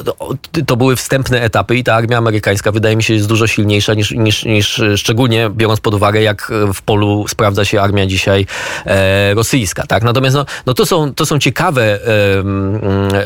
to 0.67 0.77
były 0.77 0.95
wstępne 0.95 1.41
etapy 1.41 1.75
i 1.75 1.83
ta 1.83 1.95
armia 1.95 2.17
amerykańska 2.17 2.71
wydaje 2.71 2.95
mi 2.95 3.03
się 3.03 3.13
jest 3.13 3.27
dużo 3.27 3.47
silniejsza 3.47 3.93
niż, 3.93 4.11
niż, 4.11 4.45
niż 4.45 4.81
szczególnie 4.95 5.49
biorąc 5.49 5.79
pod 5.79 5.93
uwagę, 5.93 6.21
jak 6.21 6.51
w 6.73 6.81
polu 6.81 7.25
sprawdza 7.27 7.65
się 7.65 7.81
armia 7.81 8.05
dzisiaj 8.05 8.45
e, 8.85 9.33
rosyjska, 9.33 9.83
tak? 9.87 10.03
Natomiast 10.03 10.35
no, 10.35 10.45
no 10.65 10.73
to, 10.73 10.85
są, 10.85 11.13
to 11.13 11.25
są 11.25 11.39
ciekawe, 11.39 11.83
e, 11.83 11.99
e, 11.99 13.23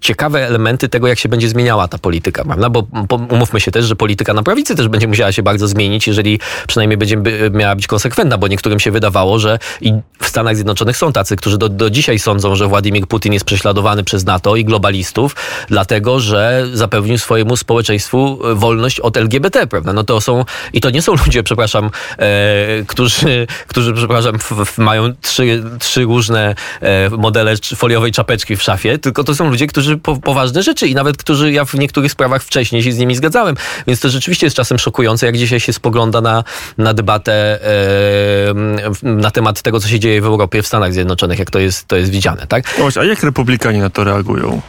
ciekawe 0.00 0.46
elementy 0.46 0.88
tego, 0.88 1.08
jak 1.08 1.18
się 1.18 1.28
będzie 1.28 1.48
zmieniała 1.48 1.88
ta 1.88 1.98
polityka, 1.98 2.44
prawda? 2.44 2.70
Bo, 2.70 2.82
bo 2.82 3.18
umówmy 3.38 3.60
się 3.60 3.70
też, 3.70 3.84
że 3.84 3.96
polityka 3.96 4.34
na 4.34 4.42
prawicy 4.42 4.74
też 4.74 4.88
będzie 4.88 5.08
musiała 5.08 5.32
się 5.32 5.42
bardzo 5.42 5.68
zmienić, 5.68 6.06
jeżeli 6.06 6.40
przynajmniej 6.68 6.96
będzie 6.96 7.16
miała 7.52 7.76
być 7.76 7.86
konsekwentna, 7.86 8.38
bo 8.38 8.48
niektórym 8.48 8.80
się 8.80 8.90
wydawało, 8.90 9.38
że 9.38 9.58
i 9.80 9.92
w 10.22 10.26
Stanach 10.28 10.54
Zjednoczonych 10.56 10.96
są 10.96 11.12
tacy, 11.12 11.36
którzy 11.36 11.58
do, 11.58 11.68
do 11.68 11.90
dzisiaj 11.90 12.18
sądzą, 12.18 12.56
że 12.56 12.66
Władimir 12.66 13.06
Putin 13.06 13.32
jest 13.32 13.44
prześladowany 13.44 14.04
przez 14.04 14.24
NATO 14.24 14.56
i 14.56 14.64
globalistów, 14.64 15.36
dlatego, 15.68 16.20
że 16.20 16.66
zapewnił 16.72 17.18
swojemu 17.18 17.56
społeczeństwu 17.56 18.38
e, 18.44 18.54
wolność 18.54 19.00
od 19.00 19.16
LGBT, 19.16 19.66
prawda? 19.66 19.92
No 19.92 20.04
to 20.04 20.20
są, 20.20 20.44
i 20.72 20.80
to 20.80 20.90
nie 20.90 21.02
są 21.02 21.14
ludzie, 21.26 21.42
przepraszam, 21.42 21.90
e, 22.18 22.28
którzy, 22.86 23.46
którzy, 23.66 23.94
przepraszam, 23.94 24.34
f, 24.34 24.52
f, 24.60 24.78
mają 24.78 25.14
trzy, 25.20 25.62
trzy 25.78 26.04
różne 26.04 26.54
e, 26.80 27.10
modele 27.10 27.54
foliowej 27.76 28.12
czapeczki 28.12 28.56
w 28.56 28.62
szafie, 28.62 28.98
tylko 28.98 29.24
to 29.24 29.34
są 29.34 29.50
ludzie, 29.50 29.66
którzy 29.66 29.96
po, 29.96 30.16
poważne 30.16 30.62
rzeczy 30.62 30.88
i 30.88 30.94
nawet 30.94 31.16
którzy 31.16 31.52
ja 31.52 31.64
w 31.64 31.74
niektórych 31.74 32.12
sprawach 32.12 32.42
wcześniej 32.42 32.82
się 32.82 32.92
z 32.92 32.98
nimi 32.98 33.16
zgadzałem, 33.18 33.56
Więc 33.86 34.00
to 34.00 34.08
rzeczywiście 34.08 34.46
jest 34.46 34.56
czasem 34.56 34.78
szokujące, 34.78 35.26
jak 35.26 35.36
dzisiaj 35.36 35.60
się 35.60 35.72
spogląda 35.72 36.20
na, 36.20 36.44
na 36.78 36.94
debatę 36.94 37.58
na 39.02 39.30
temat 39.30 39.62
tego, 39.62 39.80
co 39.80 39.88
się 39.88 40.00
dzieje 40.00 40.22
w 40.22 40.26
Europie, 40.26 40.62
w 40.62 40.66
Stanach 40.66 40.92
Zjednoczonych, 40.92 41.38
jak 41.38 41.50
to 41.50 41.58
jest, 41.58 41.88
to 41.88 41.96
jest 41.96 42.10
widziane, 42.10 42.46
tak? 42.46 42.64
a 43.00 43.04
jak 43.04 43.22
republikanie 43.22 43.80
na 43.80 43.90
to 43.90 44.04
reagują? 44.04 44.60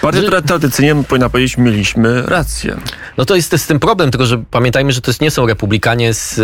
Partia, 0.00 0.20
która 0.20 0.42
tradycyjnie 0.42 1.04
powinna 1.08 1.28
powiedzieć, 1.28 1.58
mieliśmy 1.58 2.22
rację. 2.22 2.76
No 3.16 3.24
to 3.24 3.36
jest, 3.36 3.50
to 3.50 3.54
jest 3.54 3.68
ten 3.68 3.78
problem, 3.78 4.10
tylko 4.10 4.26
że 4.26 4.42
pamiętajmy, 4.50 4.92
że 4.92 5.00
to 5.00 5.12
nie 5.20 5.30
są 5.30 5.46
republikanie 5.46 6.14
z... 6.14 6.38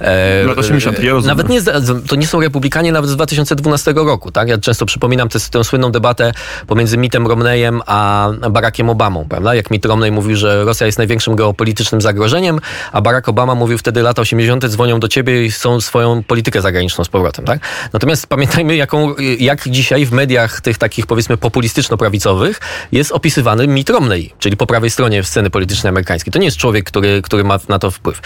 E, 0.00 0.44
Lat 0.44 0.58
80, 0.58 1.02
ja 1.02 1.14
Nawet 1.14 1.48
nie, 1.48 1.60
to 2.08 2.16
nie 2.16 2.26
są 2.26 2.40
republikanie 2.40 2.92
nawet 2.92 3.10
z 3.10 3.14
2012 3.14 3.92
roku, 3.92 4.32
tak? 4.32 4.48
Ja 4.48 4.58
często 4.58 4.86
przypominam 4.86 5.28
tę, 5.28 5.38
tę 5.50 5.64
słynną 5.64 5.92
debatę 5.92 6.32
pomiędzy 6.66 6.98
Mittem 6.98 7.26
Romneyem 7.26 7.82
a 7.86 8.30
Barackiem 8.50 8.90
Obamą, 8.90 9.26
prawda? 9.28 9.54
Jak 9.54 9.70
Mitt 9.70 9.86
Romney 9.86 10.12
mówił, 10.12 10.36
że 10.36 10.64
Rosja 10.64 10.83
jest 10.86 10.98
największym 10.98 11.36
geopolitycznym 11.36 12.00
zagrożeniem, 12.00 12.60
a 12.92 13.00
Barack 13.00 13.28
Obama 13.28 13.54
mówił 13.54 13.78
wtedy 13.78 14.02
lata 14.02 14.22
80. 14.22 14.66
dzwonią 14.66 15.00
do 15.00 15.08
ciebie 15.08 15.44
i 15.44 15.52
są 15.52 15.80
swoją 15.80 16.22
politykę 16.22 16.62
zagraniczną 16.62 17.04
z 17.04 17.08
powrotem, 17.08 17.44
tak? 17.44 17.60
Natomiast 17.92 18.26
pamiętajmy, 18.26 18.76
jaką, 18.76 19.14
jak 19.38 19.68
dzisiaj 19.68 20.06
w 20.06 20.12
mediach 20.12 20.60
tych 20.60 20.78
takich 20.78 21.06
powiedzmy 21.06 21.36
populistyczno-prawicowych 21.36 22.60
jest 22.92 23.12
opisywany 23.12 23.66
Mitt 23.66 23.90
Romney, 23.90 24.32
czyli 24.38 24.56
po 24.56 24.66
prawej 24.66 24.90
stronie 24.90 25.24
sceny 25.24 25.50
politycznej 25.50 25.88
amerykańskiej. 25.88 26.32
To 26.32 26.38
nie 26.38 26.44
jest 26.44 26.56
człowiek, 26.56 26.84
który, 26.84 27.22
który 27.22 27.44
ma 27.44 27.58
na 27.68 27.78
to 27.78 27.90
wpływ. 27.90 28.20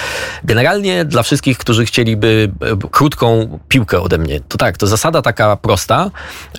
Generalnie 0.45 1.05
dla 1.05 1.23
wszystkich, 1.23 1.59
którzy 1.59 1.87
chcieliby 1.87 2.51
e, 2.61 2.89
krótką 2.91 3.59
piłkę 3.69 4.01
ode 4.01 4.19
mnie, 4.19 4.41
to 4.49 4.59
tak, 4.59 4.77
to 4.77 4.87
zasada 4.87 5.23
taka 5.23 5.57
prosta, 5.57 6.11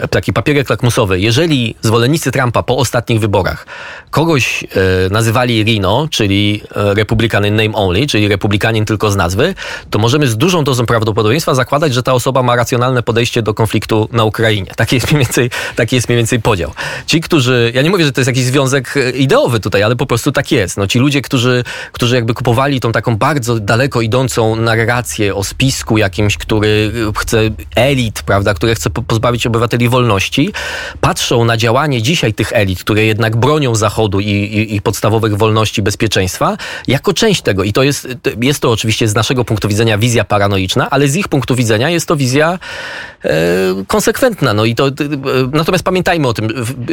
taki 0.10 0.34
papierek 0.34 0.70
lakmusowy. 0.70 1.20
Jeżeli 1.20 1.76
zwolennicy 1.82 2.32
Trumpa 2.32 2.64
po 2.64 2.78
ostatnich 2.78 3.20
wyborach 3.20 3.66
kogoś 4.12 4.64
e, 4.64 4.68
nazywali 5.10 5.64
Rino, 5.64 5.88
czyli 6.12 6.62
e, 6.75 6.93
republikanin 6.93 7.56
name 7.56 7.73
only, 7.73 8.08
czyli 8.08 8.28
republikanin 8.28 8.86
tylko 8.86 9.12
z 9.12 9.15
nazwy, 9.15 9.56
to 9.89 9.99
możemy 9.99 10.28
z 10.28 10.38
dużą 10.38 10.63
dozą 10.63 10.86
prawdopodobieństwa 10.86 11.56
zakładać, 11.56 11.93
że 11.93 12.04
ta 12.04 12.13
osoba 12.13 12.43
ma 12.43 12.56
racjonalne 12.56 13.04
podejście 13.04 13.41
do 13.41 13.54
konfliktu 13.54 14.10
na 14.12 14.23
Ukrainie. 14.23 14.71
Taki 14.75 14.95
jest 14.95 15.12
mniej 15.12 15.25
więcej, 15.25 15.49
taki 15.75 15.95
jest 15.95 16.10
mniej 16.10 16.17
więcej 16.17 16.41
podział. 16.41 16.71
Ci, 17.06 17.21
którzy, 17.21 17.71
ja 17.75 17.82
nie 17.82 17.89
mówię, 17.89 18.06
że 18.06 18.12
to 18.12 18.21
jest 18.21 18.28
jakiś 18.28 18.43
związek 18.43 18.97
e, 18.97 19.12
ideowy 19.12 19.60
tutaj, 19.60 19.84
ale 19.84 19.95
po 19.95 20.06
prostu 20.06 20.32
tak 20.32 20.52
jest. 20.52 20.78
No, 20.78 20.88
ci 20.88 20.99
ludzie, 20.99 21.21
którzy, 21.21 21.63
którzy 21.91 22.15
jakby 22.15 22.34
kupowali 22.34 22.80
tą 22.80 22.91
taką 22.91 23.17
bardzo 23.17 23.60
daleko 23.60 24.02
idącą 24.02 24.56
narrację 24.56 25.36
o 25.36 25.43
spisku 25.43 25.97
jakimś, 25.97 26.38
który 26.38 26.91
chce 27.17 27.49
elit, 27.75 28.23
prawda, 28.23 28.54
które 28.54 28.75
chce 28.75 28.89
pozbawić 28.89 29.47
obywateli 29.47 29.89
wolności, 29.89 30.54
patrzą 31.02 31.45
na 31.45 31.58
działanie 31.58 32.02
dzisiaj 32.02 32.34
tych 32.34 32.54
elit, 32.54 32.80
które 32.80 33.04
jednak 33.04 33.38
bronią 33.38 33.75
Zachodu 33.75 34.19
i, 34.19 34.25
i, 34.25 34.75
i 34.75 34.82
podstawowych 34.82 35.38
wolności, 35.38 35.79
bezpieczeństwa, 35.82 36.58
jako 36.88 37.13
część 37.13 37.42
tego. 37.42 37.63
I 37.63 37.74
to 37.74 37.84
jest, 37.84 38.08
jest 38.42 38.60
to 38.60 38.72
oczywiście 38.72 39.08
z 39.08 39.15
naszego 39.15 39.46
punktu 39.46 39.68
widzenia 39.68 39.98
wizja 39.98 40.24
paranoiczna, 40.24 40.89
ale 40.89 41.08
z 41.08 41.15
ich 41.15 41.28
punktu 41.28 41.56
widzenia 41.56 41.89
jest 41.89 42.08
to 42.08 42.15
wizja 42.15 42.60
e, 43.24 43.30
konsekwentna. 43.88 44.54
No 44.54 44.65
i 44.65 44.76
to, 44.76 44.88
e, 44.88 44.92
natomiast 45.54 45.84
pamiętajmy 45.84 46.28
o 46.28 46.34
tym. 46.34 46.50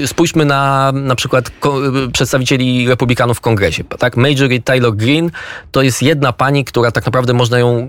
Spójrzmy 0.07 0.45
na 0.45 0.93
na 0.93 1.15
przykład 1.15 1.51
ko, 1.61 1.81
przedstawicieli 2.13 2.89
republikanów 2.89 3.39
w 3.39 3.41
kongresie. 3.41 3.85
Tak? 3.85 4.17
Majorie 4.17 4.63
Taylor 4.63 4.97
Green 4.97 5.31
to 5.71 5.83
jest 5.83 6.03
jedna 6.03 6.33
pani, 6.33 6.65
która 6.65 6.91
tak 6.91 7.07
naprawdę 7.07 7.33
można 7.33 7.59
ją 7.59 7.89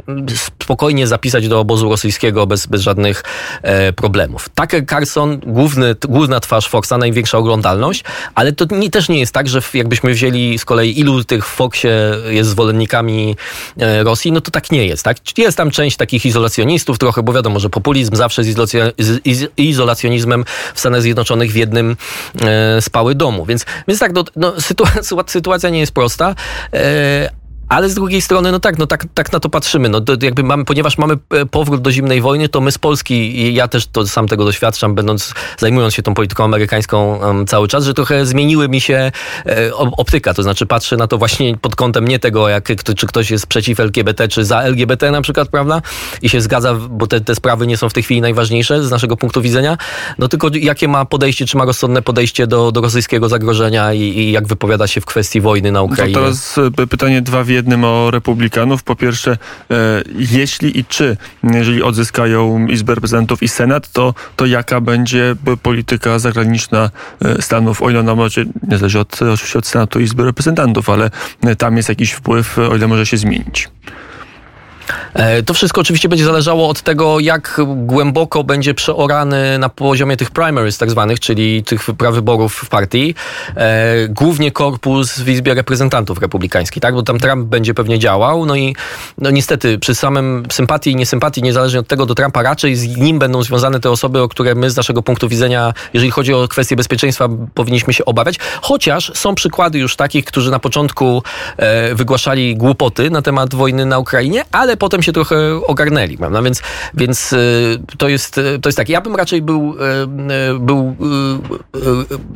spokojnie 0.62 1.07
zapisać 1.07 1.47
do 1.47 1.60
obozu 1.60 1.89
rosyjskiego 1.89 2.47
bez, 2.47 2.65
bez 2.65 2.81
żadnych 2.81 3.23
e, 3.62 3.93
problemów. 3.93 4.49
Tucker 4.49 4.86
Carlson, 4.86 5.39
główny, 5.39 5.95
główna 6.10 6.39
twarz 6.39 6.69
Foxa, 6.69 6.93
największa 6.97 7.38
oglądalność, 7.38 8.03
ale 8.36 8.51
to 8.51 8.75
nie, 8.75 8.89
też 8.89 9.10
nie 9.10 9.19
jest 9.19 9.33
tak, 9.33 9.47
że 9.47 9.62
jakbyśmy 9.73 10.13
wzięli 10.13 10.57
z 10.57 10.65
kolei 10.65 10.87
ilu 10.91 11.23
tych 11.23 11.45
w 11.45 11.50
Foxie 11.50 11.91
jest 12.30 12.50
zwolennikami 12.50 13.36
e, 13.80 14.04
Rosji, 14.04 14.32
no 14.32 14.41
to 14.41 14.52
tak 14.52 14.71
nie 14.71 14.86
jest. 14.86 15.04
Tak? 15.04 15.17
Jest 15.38 15.58
tam 15.58 15.71
część 15.71 15.97
takich 15.97 16.26
izolacjonistów 16.26 16.97
trochę, 16.97 17.23
bo 17.23 17.34
wiadomo, 17.34 17.60
że 17.60 17.69
populizm 17.69 18.15
zawsze 18.15 18.43
z, 18.43 18.54
z 18.97 19.52
izolacjonizmem 19.58 20.45
w 20.73 20.80
Stanach 20.80 21.02
Zjednoczonych 21.02 21.52
w 21.52 21.56
jednym 21.56 21.97
e, 22.41 22.82
spały 22.82 23.15
domu. 23.15 23.45
Więc, 23.45 23.65
więc 23.88 24.00
tak, 24.00 24.13
no, 24.13 24.23
no 24.36 24.62
sytuacja, 24.62 25.02
sytuacja 25.38 25.69
nie 25.69 25.80
jest 25.80 25.91
prosta, 25.91 26.36
e, 26.73 27.30
ale 27.69 27.89
z 27.89 27.93
drugiej 27.93 28.21
strony, 28.21 28.51
no 28.51 28.60
tak, 28.60 28.77
no 28.77 28.88
tak, 28.88 29.06
tak 29.13 29.34
na 29.34 29.39
to 29.39 29.49
patrzymy. 29.49 29.89
No, 29.89 30.01
to 30.01 30.13
jakby 30.21 30.43
mamy, 30.43 30.65
ponieważ 30.65 30.97
mamy 30.97 31.17
e, 31.30 31.45
powrót 31.45 31.82
do 31.82 31.91
zimnej 31.91 32.21
wojny, 32.21 32.49
to 32.49 32.62
my 32.62 32.71
z 32.71 32.77
Polski, 32.77 33.53
ja 33.53 33.67
też 33.67 33.88
to 33.88 34.08
sam 34.08 34.27
tego 34.27 34.45
doświadczam, 34.45 34.95
będąc, 34.95 35.34
zajmując 35.58 35.93
się 35.93 36.03
tą 36.03 36.13
polityką 36.13 36.43
amerykańską 36.43 37.17
um, 37.17 37.45
cały 37.45 37.67
czas, 37.67 37.86
że 37.86 37.93
trochę 37.93 38.25
zmieniły 38.25 38.69
mi 38.69 38.82
się 38.82 39.12
e, 39.45 39.75
optyka. 39.75 40.34
To 40.34 40.43
znaczy 40.43 40.65
patrzę 40.65 40.97
na 40.97 41.08
to 41.08 41.17
właśnie 41.17 41.58
pod 41.58 41.75
kątem 41.75 42.08
nie 42.08 42.19
tego, 42.19 42.49
jak, 42.49 42.67
czy 42.97 43.08
ktoś 43.08 43.32
jest 43.32 43.47
przeciw 43.47 43.80
LGBT, 43.80 44.27
czy 44.27 44.45
za 44.45 44.62
LGBT 44.62 45.12
na 45.12 45.21
przykład, 45.21 45.49
prawda? 45.49 45.82
I 46.21 46.30
się 46.30 46.41
zgadza, 46.41 46.73
bo 46.73 47.08
te, 47.08 47.21
te 47.21 47.36
sprawy 47.36 47.67
nie 47.67 47.77
są 47.77 47.89
w 47.89 47.93
tej 47.93 48.03
chwili 48.03 48.21
najważniejsze 48.21 48.84
z 48.84 48.91
naszego 48.91 49.17
punktu 49.17 49.41
widzenia, 49.41 49.77
no 50.17 50.27
tylko 50.27 50.49
jakie 50.53 50.88
ma 50.88 51.06
podejście, 51.06 51.45
czy 51.45 51.58
ma 51.58 51.65
rozsądne 51.65 52.01
podejście 52.01 52.47
do, 52.47 52.71
do 52.71 52.82
rosyjskiego 52.82 53.30
zagrożenia 53.30 53.93
i, 53.93 54.01
i 54.01 54.32
jak 54.32 54.47
wypowiada 54.47 54.88
się 54.88 55.01
w 55.01 55.06
kwestii 55.06 55.41
wojny 55.41 55.71
na 55.71 55.82
Ukrainie. 55.82 56.13
To 56.13 56.19
teraz 56.19 56.58
e, 56.58 56.88
pytanie 56.88 57.21
dwa 57.21 57.43
wie 57.43 57.56
jednym 57.57 57.83
o 57.83 58.11
republikanów. 58.11 58.83
Po 58.83 58.95
pierwsze, 58.95 59.37
e, 59.71 60.03
jeśli 60.15 60.79
i 60.79 60.85
czy, 60.85 61.17
jeżeli 61.43 61.83
odzyskają 61.83 62.67
Izbę 62.67 62.95
Reprezentantów 62.95 63.43
i 63.43 63.47
Senat, 63.47 63.91
to, 63.91 64.13
to 64.35 64.45
jaka 64.45 64.81
będzie 64.81 65.35
polityka 65.63 66.19
zagraniczna 66.19 66.89
e, 67.25 67.41
Stanów, 67.41 67.81
o 67.81 67.89
ile 67.89 67.99
ona 67.99 68.15
może, 68.15 68.45
nie 68.67 68.77
zależy 68.77 68.99
od, 68.99 69.21
oczywiście 69.21 69.59
od 69.59 69.67
Senatu 69.67 69.99
i 69.99 70.03
Izby 70.03 70.23
Reprezentantów, 70.23 70.89
ale 70.89 71.11
tam 71.57 71.77
jest 71.77 71.89
jakiś 71.89 72.11
wpływ, 72.11 72.59
o 72.59 72.75
ile 72.75 72.87
może 72.87 73.05
się 73.05 73.17
zmienić. 73.17 73.69
E, 75.13 75.43
to 75.43 75.54
wszystko 75.54 75.82
oczywiście 75.82 76.10
będzie 76.10 76.26
zależało 76.26 76.69
od 76.69 76.82
tego, 76.82 77.19
jak 77.19 77.62
głęboko 77.65 78.43
będzie 78.43 78.73
przeorany 78.73 79.58
na 79.60 79.69
poziomie 79.69 80.17
tych 80.17 80.32
primaries 80.32 80.78
tak 80.78 80.91
zwanych, 80.91 81.19
czyli 81.19 81.63
tych 81.63 81.86
prawyborów 81.97 82.54
w 82.54 82.69
partii, 82.69 83.15
e, 83.56 84.08
głównie 84.10 84.52
korpus 84.52 85.19
w 85.19 85.30
Izbie 85.30 85.54
Reprezentantów 85.54 86.21
Republikańskich, 86.21 86.82
tak? 86.82 86.93
Bo 86.93 87.04
tam 87.04 87.19
Trump 87.19 87.47
będzie 87.47 87.73
pewnie 87.73 88.00
działał, 88.00 88.45
no 88.45 88.56
i 88.56 88.76
no 89.17 89.30
niestety 89.30 89.80
przy 89.80 89.95
samym 89.95 90.43
sympatii 90.52 90.91
i 90.91 90.95
niesympatii, 90.95 91.43
niezależnie 91.43 91.80
od 91.80 91.88
tego 91.88 92.06
do 92.06 92.15
Trumpa, 92.15 92.41
raczej 92.41 92.76
z 92.76 92.97
nim 92.97 93.19
będą 93.19 93.43
związane 93.43 93.80
te 93.80 93.91
osoby, 93.91 94.21
o 94.21 94.28
które 94.28 94.56
my 94.56 94.69
z 94.69 94.78
naszego 94.78 95.02
punktu 95.04 95.30
widzenia, 95.30 95.73
jeżeli 95.93 96.12
chodzi 96.12 96.34
o 96.34 96.47
kwestie 96.47 96.76
bezpieczeństwa, 96.76 97.30
powinniśmy 97.54 97.93
się 97.93 98.06
obawiać. 98.06 98.36
Chociaż 98.62 99.12
są 99.15 99.36
przykłady 99.36 99.80
już 99.80 99.95
takich, 99.95 100.26
którzy 100.26 100.52
na 100.52 100.60
początku 100.60 101.23
e, 101.58 101.95
wygłaszali 101.95 102.56
głupoty 102.56 103.10
na 103.10 103.21
temat 103.21 103.56
wojny 103.56 103.86
na 103.86 104.00
Ukrainie, 104.00 104.43
ale 104.52 104.76
potem 104.77 105.03
się 105.03 105.13
trochę 105.13 105.65
ogarnęli, 105.67 106.17
prawda? 106.17 106.41
Więc, 106.41 106.61
więc 106.93 107.33
y, 107.33 107.79
to, 107.97 108.09
jest, 108.09 108.37
y, 108.37 108.59
to 108.61 108.69
jest 108.69 108.77
tak. 108.77 108.89
Ja 108.89 109.01
bym 109.01 109.15
raczej 109.15 109.41
był, 109.41 109.75
y, 110.53 110.59
był 110.59 110.95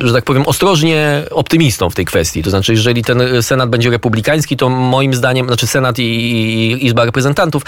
że 0.00 0.12
tak 0.12 0.24
powiem, 0.24 0.42
ostrożnie 0.46 1.22
optymistą 1.30 1.90
w 1.90 1.94
tej 1.94 2.04
kwestii. 2.04 2.42
To 2.42 2.50
znaczy, 2.50 2.72
jeżeli 2.72 3.04
ten 3.04 3.42
Senat 3.42 3.70
będzie 3.70 3.90
republikański, 3.90 4.56
to 4.56 4.68
moim 4.68 5.14
zdaniem, 5.14 5.46
znaczy 5.46 5.66
Senat 5.66 5.98
i, 5.98 6.86
Izba 6.86 7.04
Reprezentantów, 7.04 7.62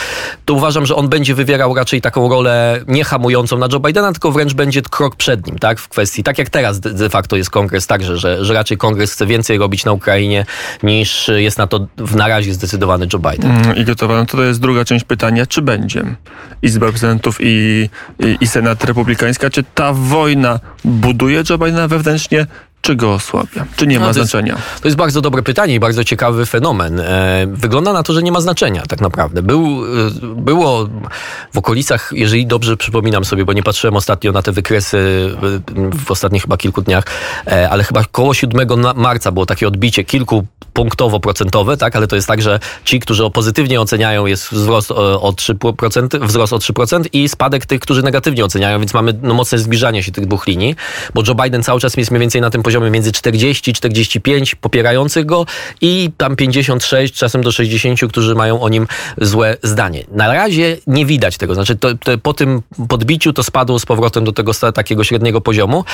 to 0.44 0.54
uważam, 0.54 0.86
że 0.86 0.94
on 0.94 1.08
będzie 1.08 1.34
wywierał 1.34 1.74
raczej 1.74 2.00
taką 2.00 2.28
rolę 2.28 2.80
nie 2.88 3.04
hamującą 3.04 3.58
na 3.58 3.68
Joe 3.72 3.80
Bidena, 3.80 4.12
tylko 4.12 4.32
wręcz 4.32 4.54
będzie 4.54 4.82
krok 4.82 5.16
przed 5.16 5.46
nim, 5.46 5.58
tak? 5.58 5.78
W 5.78 5.88
kwestii, 5.88 6.22
tak 6.22 6.38
jak 6.38 6.50
teraz 6.50 6.80
de 6.80 7.10
facto 7.10 7.36
jest 7.36 7.50
kongres 7.50 7.86
także, 7.86 8.16
że, 8.16 8.44
że 8.44 8.54
raczej 8.54 8.76
kongres 8.76 9.12
chce 9.12 9.26
więcej 9.26 9.58
robić 9.58 9.84
na 9.84 9.92
Ukrainie 9.92 10.46
niż 10.82 11.30
jest 11.34 11.58
na 11.58 11.66
to 11.66 11.86
w 11.96 12.16
na 12.16 12.28
razie 12.28 12.54
zdecydowany 12.54 13.06
Joe 13.12 13.18
Biden. 13.18 13.50
Mm, 13.50 13.76
I 13.76 13.84
gotowa. 13.84 14.14
No 14.14 14.26
to 14.26 14.42
jest 14.42 14.60
druga 14.64 14.84
część 14.84 15.04
pytania, 15.04 15.46
czy 15.46 15.62
będzie 15.62 16.04
Izba 16.62 16.86
Reprezentantów 16.86 17.38
i, 17.40 17.88
i, 18.18 18.36
i 18.40 18.46
Senat 18.46 18.84
Republikańska, 18.84 19.50
czy 19.50 19.64
ta 19.74 19.92
wojna 19.92 20.60
buduje 20.84 21.42
Joe 21.50 21.58
Bidena 21.58 21.88
wewnętrznie, 21.88 22.46
czy 22.84 22.96
go 22.96 23.14
osłabia? 23.14 23.66
Czy 23.76 23.86
nie 23.86 23.98
ma 23.98 24.06
no, 24.06 24.10
to 24.10 24.14
znaczenia? 24.14 24.54
Jest, 24.54 24.82
to 24.82 24.88
jest 24.88 24.96
bardzo 24.96 25.20
dobre 25.20 25.42
pytanie 25.42 25.74
i 25.74 25.80
bardzo 25.80 26.04
ciekawy 26.04 26.46
fenomen. 26.46 27.00
E, 27.00 27.46
wygląda 27.48 27.92
na 27.92 28.02
to, 28.02 28.12
że 28.12 28.22
nie 28.22 28.32
ma 28.32 28.40
znaczenia 28.40 28.82
tak 28.88 29.00
naprawdę. 29.00 29.42
Był, 29.42 29.84
e, 30.06 30.10
było 30.36 30.88
w 31.54 31.58
okolicach, 31.58 32.10
jeżeli 32.12 32.46
dobrze 32.46 32.76
przypominam 32.76 33.24
sobie, 33.24 33.44
bo 33.44 33.52
nie 33.52 33.62
patrzyłem 33.62 33.96
ostatnio 33.96 34.32
na 34.32 34.42
te 34.42 34.52
wykresy 34.52 35.30
w 36.06 36.10
ostatnich 36.10 36.42
chyba 36.42 36.56
kilku 36.56 36.82
dniach, 36.82 37.04
e, 37.46 37.70
ale 37.70 37.84
chyba 37.84 38.04
koło 38.12 38.34
7 38.34 38.68
marca 38.96 39.32
było 39.32 39.46
takie 39.46 39.68
odbicie 39.68 40.04
kilku 40.04 40.46
punktowo 40.72 41.20
procentowe, 41.20 41.76
tak, 41.76 41.96
ale 41.96 42.06
to 42.06 42.16
jest 42.16 42.28
tak, 42.28 42.42
że 42.42 42.60
ci, 42.84 43.00
którzy 43.00 43.30
pozytywnie 43.30 43.80
oceniają, 43.80 44.26
jest 44.26 44.52
wzrost 44.52 44.90
o 44.90 45.32
3%, 45.36 46.26
wzrost 46.26 46.52
o 46.52 46.58
3% 46.58 47.04
i 47.12 47.28
spadek 47.28 47.66
tych, 47.66 47.80
którzy 47.80 48.02
negatywnie 48.02 48.44
oceniają, 48.44 48.78
więc 48.78 48.94
mamy 48.94 49.14
no, 49.22 49.34
mocne 49.34 49.58
zbliżanie 49.58 50.02
się 50.02 50.12
tych 50.12 50.26
dwóch 50.26 50.46
linii, 50.46 50.76
bo 51.14 51.22
Joe 51.28 51.34
Biden 51.34 51.62
cały 51.62 51.80
czas 51.80 51.96
jest 51.96 52.10
mniej 52.10 52.20
więcej 52.20 52.40
na 52.40 52.50
tym 52.50 52.62
poziomie 52.62 52.73
poziomie 52.74 52.90
między 52.90 53.12
40 53.12 53.70
i 53.70 53.74
45 53.74 54.54
popierających 54.54 55.26
go 55.26 55.46
i 55.80 56.10
tam 56.16 56.36
56, 56.36 57.14
czasem 57.14 57.42
do 57.42 57.52
60, 57.52 58.00
którzy 58.08 58.34
mają 58.34 58.60
o 58.60 58.68
nim 58.68 58.86
złe 59.20 59.56
zdanie. 59.62 60.04
Na 60.10 60.34
razie 60.34 60.76
nie 60.86 61.06
widać 61.06 61.36
tego, 61.36 61.54
znaczy 61.54 61.76
to, 61.76 61.94
to 61.94 62.18
po 62.18 62.34
tym 62.34 62.62
podbiciu 62.88 63.32
to 63.32 63.42
spadło 63.42 63.78
z 63.78 63.86
powrotem 63.86 64.24
do 64.24 64.32
tego 64.32 64.52
takiego 64.74 65.04
średniego 65.04 65.40
poziomu. 65.40 65.84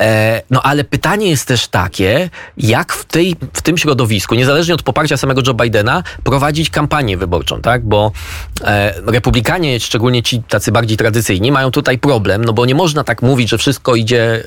E, 0.00 0.42
no 0.50 0.62
ale 0.62 0.84
pytanie 0.84 1.30
jest 1.30 1.48
też 1.48 1.68
takie, 1.68 2.30
jak 2.56 2.92
w, 2.92 3.04
tej, 3.04 3.36
w 3.52 3.62
tym 3.62 3.78
środowisku, 3.78 4.34
niezależnie 4.34 4.74
od 4.74 4.82
poparcia 4.82 5.16
samego 5.16 5.42
Joe 5.46 5.54
Bidena, 5.54 6.02
prowadzić 6.24 6.70
kampanię 6.70 7.16
wyborczą, 7.16 7.60
tak? 7.60 7.84
Bo 7.84 8.12
e, 8.60 8.94
republikanie, 9.06 9.80
szczególnie 9.80 10.22
ci 10.22 10.42
tacy 10.42 10.72
bardziej 10.72 10.96
tradycyjni, 10.96 11.52
mają 11.52 11.70
tutaj 11.70 11.98
problem, 11.98 12.44
no 12.44 12.52
bo 12.52 12.66
nie 12.66 12.74
można 12.74 13.04
tak 13.04 13.22
mówić, 13.22 13.48
że 13.48 13.58
wszystko 13.58 13.94
idzie, 13.94 14.24
e, 14.34 14.44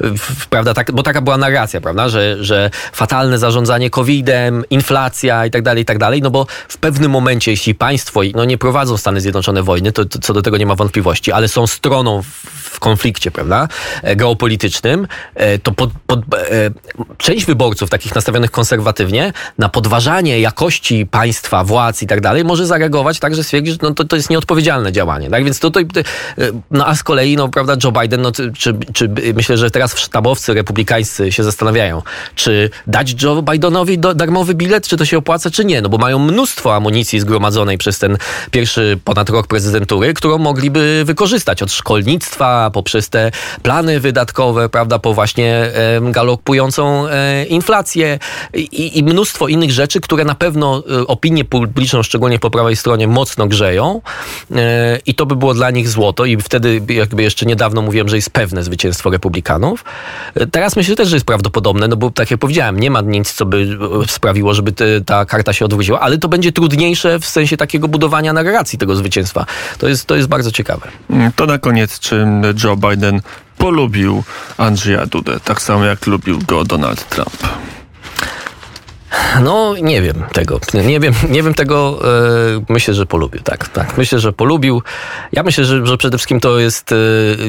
w, 0.00 0.46
prawda, 0.50 0.69
tak, 0.74 0.92
bo 0.92 1.02
taka 1.02 1.20
była 1.20 1.36
narracja, 1.36 1.80
prawda, 1.80 2.08
że, 2.08 2.44
że 2.44 2.70
fatalne 2.92 3.38
zarządzanie 3.38 3.90
COVID-em, 3.90 4.64
inflacja 4.70 5.46
i 5.46 5.50
tak 5.50 5.62
dalej, 5.62 5.82
i 5.82 5.86
tak 5.86 5.98
dalej, 5.98 6.22
no 6.22 6.30
bo 6.30 6.46
w 6.68 6.76
pewnym 6.76 7.10
momencie, 7.10 7.50
jeśli 7.50 7.74
państwo, 7.74 8.20
no 8.34 8.44
nie 8.44 8.58
prowadzą 8.58 8.96
Stany 8.96 9.20
Zjednoczone 9.20 9.62
wojny, 9.62 9.92
to, 9.92 10.04
to 10.04 10.18
co 10.18 10.34
do 10.34 10.42
tego 10.42 10.56
nie 10.56 10.66
ma 10.66 10.74
wątpliwości, 10.74 11.32
ale 11.32 11.48
są 11.48 11.66
stroną 11.66 12.22
w, 12.22 12.26
w 12.70 12.80
konflikcie, 12.80 13.30
prawda, 13.30 13.68
e, 14.02 14.16
geopolitycznym, 14.16 15.06
e, 15.34 15.58
to 15.58 15.72
pod, 15.72 15.90
pod, 16.06 16.20
e, 16.34 16.70
część 17.18 17.46
wyborców, 17.46 17.90
takich 17.90 18.14
nastawionych 18.14 18.50
konserwatywnie, 18.50 19.32
na 19.58 19.68
podważanie 19.68 20.40
jakości 20.40 21.06
państwa, 21.06 21.64
władz 21.64 22.02
i 22.02 22.06
tak 22.06 22.20
dalej, 22.20 22.44
może 22.44 22.66
zareagować 22.66 23.18
tak, 23.18 23.34
że 23.34 23.44
stwierdzi, 23.44 23.72
że 23.72 23.78
no, 23.82 23.94
to, 23.94 24.04
to 24.04 24.16
jest 24.16 24.30
nieodpowiedzialne 24.30 24.92
działanie. 24.92 25.30
Tak 25.30 25.44
więc 25.44 25.60
tutaj, 25.60 25.86
no 26.70 26.86
a 26.86 26.94
z 26.94 27.02
kolei, 27.02 27.36
no 27.36 27.48
prawda, 27.48 27.76
Joe 27.84 27.92
Biden, 27.92 28.22
no, 28.22 28.32
czy, 28.32 28.52
czy 28.92 29.10
myślę, 29.34 29.56
że 29.56 29.70
teraz 29.70 29.98
sztabowcy 29.98 30.54
republikańscy 30.60 31.32
się 31.32 31.44
zastanawiają, 31.44 32.02
czy 32.34 32.70
dać 32.86 33.22
Joe 33.22 33.42
Bidenowi 33.42 33.98
do, 33.98 34.14
darmowy 34.14 34.54
bilet, 34.54 34.88
czy 34.88 34.96
to 34.96 35.04
się 35.04 35.18
opłaca, 35.18 35.50
czy 35.50 35.64
nie, 35.64 35.82
no 35.82 35.88
bo 35.88 35.98
mają 35.98 36.18
mnóstwo 36.18 36.74
amunicji 36.76 37.20
zgromadzonej 37.20 37.78
przez 37.78 37.98
ten 37.98 38.18
pierwszy 38.50 38.98
ponad 39.04 39.30
rok 39.30 39.46
prezydentury, 39.46 40.14
którą 40.14 40.38
mogliby 40.38 41.02
wykorzystać 41.04 41.62
od 41.62 41.72
szkolnictwa, 41.72 42.70
poprzez 42.70 43.08
te 43.08 43.30
plany 43.62 44.00
wydatkowe, 44.00 44.68
prawda, 44.68 44.98
po 44.98 45.14
właśnie 45.14 45.54
e, 45.54 46.00
galopującą 46.12 47.08
e, 47.08 47.44
inflację 47.44 48.18
i, 48.54 48.98
i, 48.98 49.02
mnóstwo 49.04 49.48
innych 49.48 49.70
rzeczy, 49.70 50.00
które 50.00 50.24
na 50.24 50.34
pewno 50.34 50.82
e, 51.00 51.06
opinię 51.06 51.44
publiczną, 51.44 52.02
szczególnie 52.02 52.38
po 52.38 52.50
prawej 52.50 52.76
stronie, 52.76 53.08
mocno 53.08 53.46
grzeją 53.46 54.00
e, 54.50 54.98
i 55.06 55.14
to 55.14 55.26
by 55.26 55.36
było 55.36 55.54
dla 55.54 55.70
nich 55.70 55.88
złoto 55.88 56.24
i 56.24 56.36
wtedy 56.36 56.82
jakby 56.88 57.22
jeszcze 57.22 57.46
niedawno 57.46 57.82
mówiłem, 57.82 58.08
że 58.08 58.16
jest 58.16 58.30
pewne 58.30 58.62
zwycięstwo 58.62 59.10
republikanów. 59.10 59.84
Teraz 60.52 60.76
myślę 60.76 60.96
też, 60.96 61.08
że 61.08 61.16
jest 61.16 61.26
prawdopodobne, 61.26 61.88
no 61.88 61.96
bo 61.96 62.10
tak 62.10 62.30
jak 62.30 62.40
powiedziałem, 62.40 62.80
nie 62.80 62.90
ma 62.90 63.00
nic, 63.00 63.32
co 63.32 63.46
by 63.46 63.78
e, 64.04 64.08
sprawiło, 64.08 64.54
żeby 64.54 64.72
te, 64.72 65.00
ta 65.00 65.24
karta 65.24 65.52
się 65.52 65.64
odwróciła, 65.64 66.00
ale 66.00 66.18
to 66.18 66.28
będzie 66.28 66.52
trudniejsze 66.52 67.18
w 67.18 67.26
sensie 67.26 67.56
takiego 67.56 67.88
budowania 67.88 68.32
narracji 68.32 68.78
tego 68.78 68.96
zwycięstwa. 68.96 69.46
To 69.78 69.88
jest, 69.88 70.06
to 70.06 70.16
jest 70.16 70.28
bardzo 70.28 70.52
ciekawe. 70.52 70.88
To 71.36 71.46
na 71.46 71.58
koniec, 71.58 71.98
czy 71.98 72.26
Joe 72.64 72.76
Biden 72.76 73.20
polubił 73.58 74.22
Andrzeja 74.58 75.06
Dudę, 75.06 75.40
tak 75.44 75.62
samo 75.62 75.84
jak 75.84 76.06
lubił 76.06 76.38
go 76.46 76.64
Donald 76.64 77.08
Trump? 77.08 77.36
No, 79.42 79.74
nie 79.82 80.02
wiem 80.02 80.24
tego. 80.32 80.60
Nie 80.86 81.00
wiem, 81.00 81.14
nie 81.30 81.42
wiem 81.42 81.54
tego. 81.54 82.00
E, 82.58 82.64
myślę, 82.68 82.94
że 82.94 83.06
polubił. 83.06 83.40
Tak, 83.42 83.68
tak. 83.68 83.98
Myślę, 83.98 84.18
że 84.18 84.32
polubił. 84.32 84.82
Ja 85.32 85.42
myślę, 85.42 85.64
że, 85.64 85.86
że 85.86 85.96
przede 85.98 86.18
wszystkim 86.18 86.40
to 86.40 86.58
jest 86.58 86.92
e, 86.92 86.96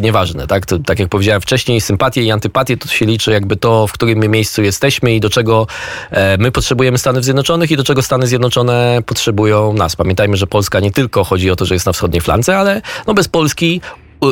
nieważne. 0.01 0.47
Tak? 0.47 0.65
To, 0.65 0.79
tak 0.79 0.99
jak 0.99 1.09
powiedziałem 1.09 1.41
wcześniej, 1.41 1.81
sympatie 1.81 2.23
i 2.23 2.31
antypatie 2.31 2.77
to 2.77 2.87
się 2.87 3.05
liczy 3.05 3.31
jakby 3.31 3.55
to, 3.55 3.87
w 3.87 3.91
którym 3.91 4.19
miejscu 4.19 4.63
jesteśmy 4.63 5.15
i 5.15 5.19
do 5.19 5.29
czego 5.29 5.67
e, 6.11 6.37
my 6.37 6.51
potrzebujemy 6.51 6.97
Stanów 6.97 7.23
Zjednoczonych 7.23 7.71
i 7.71 7.77
do 7.77 7.83
czego 7.83 8.01
Stany 8.01 8.27
Zjednoczone 8.27 8.99
potrzebują 9.05 9.73
nas. 9.73 9.95
Pamiętajmy, 9.95 10.37
że 10.37 10.47
Polska 10.47 10.79
nie 10.79 10.91
tylko 10.91 11.23
chodzi 11.23 11.51
o 11.51 11.55
to, 11.55 11.65
że 11.65 11.75
jest 11.75 11.85
na 11.85 11.93
wschodniej 11.93 12.21
flance, 12.21 12.57
ale 12.57 12.81
no 13.07 13.13
bez 13.13 13.27
Polski 13.27 13.81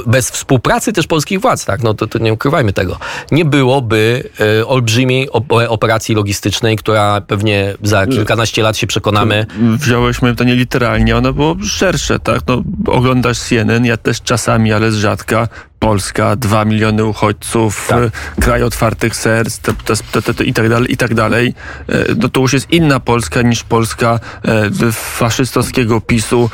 bez 0.07 0.31
współpracy 0.31 0.93
też 0.93 1.07
polskich 1.07 1.41
władz, 1.41 1.65
tak, 1.65 1.83
no 1.83 1.93
to, 1.93 2.07
to 2.07 2.19
nie 2.19 2.33
ukrywajmy 2.33 2.73
tego, 2.73 2.97
nie 3.31 3.45
byłoby 3.45 4.29
y, 4.61 4.67
olbrzymiej 4.67 5.29
operacji 5.69 6.15
logistycznej, 6.15 6.77
która 6.77 7.21
pewnie 7.21 7.75
za 7.83 8.07
kilkanaście 8.07 8.63
lat 8.63 8.77
się 8.77 8.87
przekonamy. 8.87 9.45
Wziąłeś 9.77 10.19
pytanie 10.19 10.55
literalnie, 10.55 11.17
ono 11.17 11.33
było 11.33 11.55
szersze, 11.63 12.19
tak, 12.19 12.41
no 12.47 12.63
oglądasz 12.87 13.39
CNN, 13.39 13.85
ja 13.85 13.97
też 13.97 14.21
czasami, 14.21 14.73
ale 14.73 14.91
z 14.91 14.95
rzadka, 14.95 15.47
Polska, 15.79 16.35
dwa 16.35 16.65
miliony 16.65 17.05
uchodźców, 17.05 17.87
tak. 17.87 18.03
E, 18.37 18.41
kraj 18.41 18.63
otwartych 18.63 19.15
serc 19.15 19.59
te, 19.59 19.73
te, 20.21 20.33
te, 20.33 20.43
i 20.43 20.53
tak 20.53 20.69
dalej, 20.69 20.93
i 20.93 20.97
tak 20.97 21.13
dalej. 21.13 21.53
E, 21.89 22.05
no 22.17 22.29
to 22.29 22.41
już 22.41 22.53
jest 22.53 22.71
inna 22.71 22.99
Polska 22.99 23.41
niż 23.41 23.63
Polska 23.63 24.19
e, 24.45 24.91
faszystowskiego 24.91 26.01
PiSu 26.01 26.49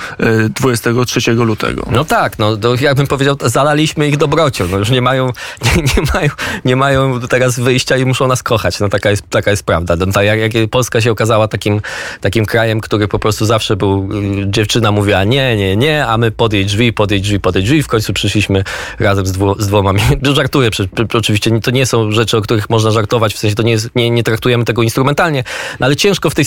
23 0.50 1.34
lutego. 1.34 1.88
No 1.92 2.06
tak, 2.06 2.40
no 2.40 2.58
to 2.58 2.76
jakbym 2.76 3.08
powiedział, 3.08 3.36
zalaliśmy 3.42 4.08
ich 4.08 4.18
dobrocią. 4.18 4.68
No 4.68 4.78
już 4.78 4.90
nie 4.90 5.02
mają, 5.02 5.26
nie, 5.66 5.84
nie, 5.84 6.12
mają, 6.14 6.30
nie 6.66 6.76
mają 6.76 7.22
teraz 7.22 7.60
wyjścia 7.60 7.98
i 7.98 8.06
muszą 8.06 8.28
nas 8.28 8.44
kochać. 8.44 8.80
No 8.80 8.90
taka 8.90 9.10
jest, 9.10 9.30
taka 9.30 9.52
jest 9.52 9.64
prawda. 9.64 9.96
No, 9.96 10.06
tak, 10.06 10.26
jak, 10.26 10.54
jak 10.54 10.70
Polska 10.70 11.02
się 11.02 11.12
okazała 11.12 11.48
takim, 11.48 11.82
takim 12.22 12.46
krajem, 12.46 12.82
który 12.82 13.08
po 13.08 13.20
prostu 13.20 13.46
zawsze 13.46 13.76
był, 13.76 14.10
y, 14.42 14.52
dziewczyna 14.52 14.92
mówiła 14.92 15.24
nie, 15.24 15.58
nie, 15.58 15.76
nie, 15.76 16.08
a 16.08 16.18
my 16.18 16.32
podjedź 16.32 16.68
drzwi, 16.68 16.94
podjedź 16.94 17.22
drzwi, 17.22 17.40
podjedź 17.40 17.66
drzwi. 17.66 17.84
W 17.84 17.88
końcu 17.88 18.14
przyszliśmy 18.14 18.64
raz 19.00 19.15
razem 19.16 19.26
z, 19.26 19.32
dwu, 19.32 19.62
z 19.62 19.68
dwoma. 19.68 19.94
Żartuję, 20.34 20.70
oczywiście 21.14 21.60
to 21.60 21.72
nie 21.72 21.86
są 21.86 22.12
rzeczy, 22.12 22.38
o 22.38 22.42
których 22.42 22.70
można 22.70 22.92
żartować, 22.92 23.34
w 23.34 23.38
sensie 23.38 23.56
to 23.56 23.64
nie, 23.64 23.72
jest, 23.72 23.90
nie, 23.96 24.10
nie 24.10 24.24
traktujemy 24.24 24.66
tego 24.66 24.84
instrumentalnie, 24.84 25.44
no 25.80 25.86
ale 25.86 25.96
ciężko 25.96 26.30
w 26.30 26.36
tej... 26.36 26.46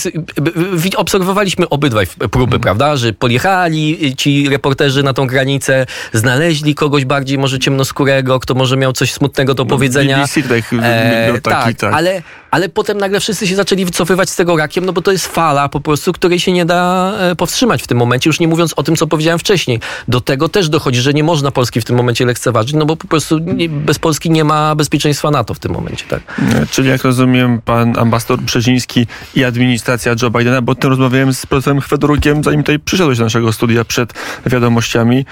Obserwowaliśmy 0.96 1.68
obydwaj 1.68 2.06
próby, 2.06 2.54
mm. 2.54 2.60
prawda, 2.60 2.96
że 2.96 3.12
pojechali 3.12 4.16
ci 4.16 4.48
reporterzy 4.48 5.02
na 5.02 5.12
tą 5.12 5.26
granicę, 5.26 5.86
znaleźli 6.12 6.74
kogoś 6.74 7.04
bardziej 7.04 7.38
może 7.38 7.58
ciemnoskórego, 7.58 8.40
kto 8.40 8.54
może 8.54 8.76
miał 8.76 8.92
coś 8.92 9.12
smutnego 9.12 9.54
do 9.54 9.64
no, 9.64 9.70
powiedzenia. 9.70 10.16
BBC 10.16 10.42
tutaj 10.42 10.62
e, 10.82 11.32
taki, 11.32 11.42
tak, 11.42 11.76
tak. 11.76 11.94
Ale, 11.94 12.22
ale 12.50 12.68
potem 12.68 12.98
nagle 12.98 13.20
wszyscy 13.20 13.46
się 13.46 13.56
zaczęli 13.56 13.84
wycofywać 13.84 14.30
z 14.30 14.36
tego 14.36 14.56
rakiem, 14.56 14.84
no 14.84 14.92
bo 14.92 15.02
to 15.02 15.12
jest 15.12 15.26
fala 15.26 15.68
po 15.68 15.80
prostu, 15.80 16.12
której 16.12 16.40
się 16.40 16.52
nie 16.52 16.64
da 16.64 17.12
e, 17.18 17.36
powstrzymać 17.36 17.82
w 17.82 17.86
tym 17.86 17.98
momencie, 17.98 18.30
już 18.30 18.40
nie 18.40 18.48
mówiąc 18.48 18.72
o 18.76 18.82
tym, 18.82 18.96
co 18.96 19.06
powiedziałem 19.06 19.38
wcześniej. 19.38 19.80
Do 20.08 20.20
tego 20.20 20.48
też 20.48 20.68
dochodzi, 20.68 21.00
że 21.00 21.12
nie 21.12 21.24
można 21.24 21.50
Polski 21.50 21.80
w 21.80 21.84
tym 21.84 21.96
momencie 21.96 22.26
lekceważyć, 22.26 22.57
no 22.74 22.86
bo 22.86 22.96
po 22.96 23.08
prostu 23.08 23.40
bez 23.70 23.98
Polski 23.98 24.30
nie 24.30 24.44
ma 24.44 24.74
bezpieczeństwa 24.74 25.30
NATO 25.30 25.54
w 25.54 25.58
tym 25.58 25.72
momencie, 25.72 26.04
tak. 26.08 26.40
Czyli 26.70 26.88
jak 26.88 27.04
rozumiem, 27.04 27.60
pan 27.64 27.98
ambasador 27.98 28.40
Brzeziński 28.40 29.06
i 29.34 29.44
administracja 29.44 30.14
Joe 30.22 30.30
Bidena, 30.30 30.62
bo 30.62 30.72
o 30.72 30.74
tym 30.74 30.90
rozmawiałem 30.90 31.34
z 31.34 31.46
profesorem 31.46 31.80
Chwedorukiem, 31.80 32.44
zanim 32.44 32.62
tutaj 32.62 32.78
przyszedłeś 32.78 33.18
do 33.18 33.24
naszego 33.24 33.52
studia 33.52 33.84
przed 33.84 34.12
wiadomościami, 34.46 35.24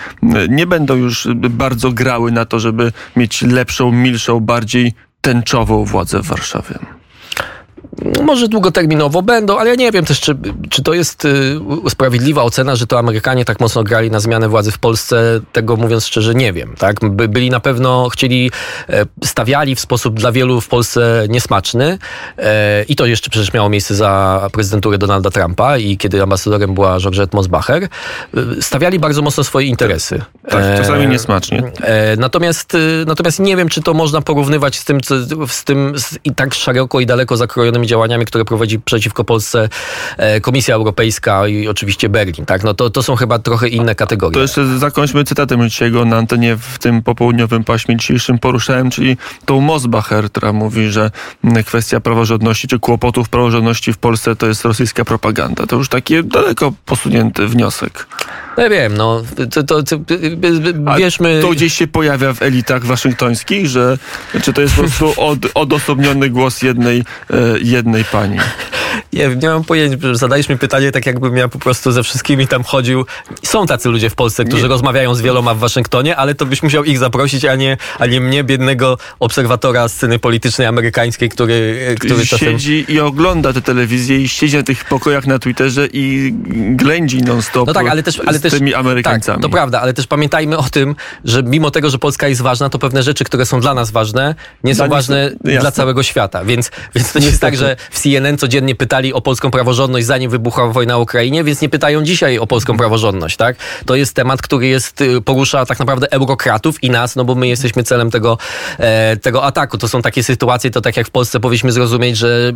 nie 0.49 0.67
będą 0.67 0.95
już 0.95 1.29
bardzo 1.35 1.93
grały 1.93 2.33
na 2.33 2.45
to, 2.45 2.61
żeby 2.61 2.93
mieć 3.17 3.43
lepszą, 3.43 3.93
milszą, 3.93 4.41
bardziej 4.41 4.93
tęczową 5.21 5.85
władzę 5.85 6.23
w 6.23 6.27
Warszawie 6.27 6.96
może 8.23 8.49
długoterminowo 8.49 9.23
będą, 9.23 9.59
ale 9.59 9.71
ja 9.71 9.77
nie 9.77 9.93
wiem 9.93 10.05
też, 10.05 10.21
czy, 10.21 10.37
czy 10.71 10.83
to 10.83 10.95
jest 10.95 11.25
y, 11.25 11.59
sprawiedliwa 11.89 12.43
ocena, 12.43 12.77
że 12.77 12.87
to 12.87 12.99
Amerykanie 12.99 13.45
tak 13.45 13.61
mocno 13.61 13.85
grali 13.85 14.11
na 14.11 14.21
zmianę 14.21 14.49
władzy 14.49 14.73
w 14.73 14.79
Polsce. 14.79 15.41
Tego 15.53 15.77
mówiąc 15.77 16.07
szczerze, 16.07 16.35
nie 16.35 16.53
wiem. 16.53 16.75
Tak? 16.79 17.11
By, 17.11 17.29
byli 17.29 17.51
na 17.51 17.61
pewno, 17.61 18.09
chcieli, 18.09 18.51
e, 18.89 19.05
stawiali 19.25 19.75
w 19.75 19.81
sposób 19.81 20.19
dla 20.19 20.33
wielu 20.33 20.61
w 20.61 20.69
Polsce 20.69 21.27
niesmaczny 21.29 21.99
e, 22.39 22.83
i 22.83 22.97
to 22.97 23.07
jeszcze 23.07 23.31
przecież 23.31 23.53
miało 23.53 23.69
miejsce 23.69 23.95
za 23.95 24.41
prezydenturę 24.53 24.99
Donalda 24.99 25.31
Trumpa 25.31 25.79
i 25.79 25.97
kiedy 25.97 26.23
ambasadorem 26.23 26.75
była 26.75 27.01
Georgette 27.01 27.37
Mosbacher, 27.37 27.83
e, 27.83 27.89
stawiali 28.61 28.99
bardzo 28.99 29.23
mocno 29.23 29.45
swoje 29.45 29.67
interesy. 29.67 30.21
Tak, 30.49 30.63
czasami 30.77 31.07
niesmacznie. 31.07 31.63
Natomiast, 32.19 32.77
natomiast 33.07 33.41
nie 33.41 33.57
wiem, 33.57 33.69
czy 33.69 33.83
to 33.83 33.95
można 33.95 34.21
porównywać 34.21 34.77
z 34.77 34.85
tym, 34.85 35.01
z 35.49 35.65
tym 35.65 35.99
z 35.99 36.19
i 36.25 36.35
tak 36.35 36.55
szeroko 36.55 37.01
i 37.01 37.07
daleko 37.07 37.37
działaniami, 37.87 38.25
które 38.25 38.45
prowadzi 38.45 38.79
przeciwko 38.79 39.25
Polsce 39.25 39.69
e, 40.17 40.41
Komisja 40.41 40.75
Europejska 40.75 41.49
i 41.49 41.69
oczywiście 41.69 42.09
Berlin. 42.09 42.47
Tak? 42.47 42.65
No 42.65 42.75
to, 42.75 42.91
to 42.91 43.03
są 43.03 43.17
chyba 43.17 43.39
trochę 43.39 43.69
inne 43.69 43.95
kategorie. 43.95 44.35
To 44.35 44.41
jeszcze 44.41 44.79
zakończmy 44.79 45.25
cytatem 45.25 45.69
dzisiejszego 45.69 46.05
na 46.05 46.17
antenie 46.17 46.57
w 46.57 46.79
tym 46.79 47.03
popołudniowym 47.03 47.65
paśmie 47.65 47.97
dzisiejszym 47.97 48.39
poruszałem, 48.39 48.91
czyli 48.91 49.17
tą 49.45 49.61
Mosbacher, 49.61 50.31
która 50.31 50.53
mówi, 50.53 50.91
że 50.91 51.11
kwestia 51.67 52.01
praworządności 52.01 52.69
czy 52.69 52.79
kłopotów 52.79 53.29
praworządności 53.29 53.93
w 53.93 53.99
Polsce 53.99 54.37
to 54.37 54.47
jest 54.47 54.65
rosyjska 54.65 55.05
propaganda. 55.05 55.67
To 55.67 55.77
już 55.77 55.89
taki 55.89 56.25
daleko 56.25 56.73
posunięty 56.85 57.47
wniosek. 57.47 58.07
No 58.57 58.63
ja 58.63 58.71
wiem, 58.71 58.97
no, 58.97 59.23
to, 59.51 59.63
to, 59.63 59.83
to, 59.83 59.99
bierzmy... 60.97 61.41
To 61.43 61.51
gdzieś 61.51 61.75
się 61.75 61.87
pojawia 61.87 62.33
w 62.33 62.43
elitach 62.43 62.85
waszyngtońskich, 62.85 63.67
że 63.67 63.99
czy 64.43 64.53
to 64.53 64.61
jest 64.61 64.75
po 64.75 64.81
prostu 64.81 65.13
od, 65.31 65.39
odosobniony 65.55 66.31
głos 66.31 66.63
jednej, 66.63 67.05
e, 67.31 67.59
jednej 67.63 68.05
pani? 68.05 68.37
Nie, 69.13 69.29
nie 69.29 69.49
mam 69.49 69.65
pojęcia, 69.65 69.99
zadajesz 70.13 70.49
mi 70.49 70.59
pytanie 70.59 70.93
tak 70.93 71.07
jakbym 71.07 71.37
ja 71.37 71.49
po 71.49 71.59
prostu 71.59 71.93
ze 71.93 72.03
wszystkimi 72.03 72.49
tam 72.49 72.65
chodził. 72.65 73.07
Są 73.43 73.67
tacy 73.67 73.89
ludzie 73.89 74.11
w 74.11 74.15
Polsce, 74.15 74.45
którzy 74.45 74.63
Nie. 74.63 74.69
rozmawiają 74.69 75.15
z 75.15 75.21
wieloma 75.21 75.55
w 75.55 75.59
Waszyngtonie, 75.59 76.17
ale 76.17 76.35
to 76.35 76.47
byś 76.47 76.63
musiał 76.63 76.85
ich 76.85 76.99
zaprosić, 76.99 77.45
a 77.45 77.55
nie, 77.55 77.77
a 77.99 78.07
nie 78.07 78.21
mnie, 78.21 78.45
biednego 78.45 78.99
obserwatora 79.19 79.89
sceny 79.89 80.19
politycznej 80.19 80.67
amerykańskiej, 80.67 81.29
który, 81.29 81.95
który 82.01 82.27
czasem... 82.27 82.49
Siedzi 82.49 82.85
i 82.89 83.01
ogląda 83.01 83.53
tę 83.53 83.63
telewizję 83.63 84.21
i 84.21 84.29
siedzi 84.29 84.57
na 84.57 84.63
tych 84.63 84.85
pokojach 84.85 85.27
na 85.27 85.39
Twitterze 85.39 85.89
i 85.93 86.35
ględzi 86.71 87.23
non-stop 87.23 87.67
No 87.67 87.75
tak, 87.75 87.87
ale 87.87 88.03
też, 88.03 88.21
ale 88.27 88.41
też 88.51 88.59
tymi 88.59 88.75
Amerykańcami. 88.75 89.37
Tak, 89.37 89.43
to 89.43 89.49
prawda, 89.49 89.81
ale 89.81 89.95
też 89.95 90.07
pamiętajmy 90.07 90.57
o 90.57 90.63
tym, 90.63 90.97
że 91.25 91.43
mimo 91.43 91.71
tego, 91.71 91.91
że 91.91 91.99
Polska 91.99 92.29
jest 92.29 92.43
ważna, 92.43 92.69
to 92.69 92.79
pewne 92.79 93.03
rzeczy, 93.03 93.25
które 93.25 93.47
są 93.47 93.61
dla 93.61 93.75
nas 93.75 93.91
ważne, 93.91 94.35
nie 94.65 94.75
są 94.75 94.87
Dla 94.87 94.97
ważne 94.97 95.23
jasne. 95.45 95.61
dla 95.61 95.71
całego 95.71 96.03
świata. 96.03 96.45
Więc, 96.45 96.71
więc 96.95 97.13
to 97.13 97.19
nie 97.19 97.27
jest 97.27 97.41
tak, 97.41 97.57
że 97.57 97.77
w 97.91 98.01
CNN 98.01 98.39
codziennie 98.39 98.75
pytali 98.75 99.13
o 99.13 99.21
polską 99.21 99.51
praworządność, 99.51 100.07
zanim 100.07 100.31
wybuchła 100.31 100.67
wojna 100.67 100.99
w 100.99 101.01
Ukrainie, 101.01 101.45
więc 101.45 101.61
nie 101.61 101.69
pytają 101.69 102.03
dzisiaj 102.03 102.39
o 102.39 102.47
polską 102.47 102.77
praworządność, 102.77 103.37
tak? 103.37 103.57
To 103.87 103.95
jest 103.95 104.15
temat, 104.15 104.43
który 104.43 104.67
jest, 104.67 105.01
y, 105.01 105.21
porusza 105.21 105.67
tak 105.67 105.79
naprawdę 105.79 106.13
eurokratów 106.13 106.85
i 106.85 106.91
nas, 106.91 107.17
no 107.17 107.25
bo 107.25 107.35
my 107.35 107.49
jesteśmy 107.49 107.83
celem 107.83 108.11
tego, 108.11 108.39
e, 108.79 109.17
tego 109.17 109.45
ataku. 109.45 109.79
To 109.79 109.89
są 109.89 110.03
takie 110.03 110.23
sytuacje, 110.23 110.71
to 110.71 110.81
tak 110.81 110.97
jak 110.97 111.07
w 111.07 111.11
Polsce 111.11 111.41
powinniśmy 111.41 111.73
zrozumieć, 111.73 112.17
że 112.17 112.53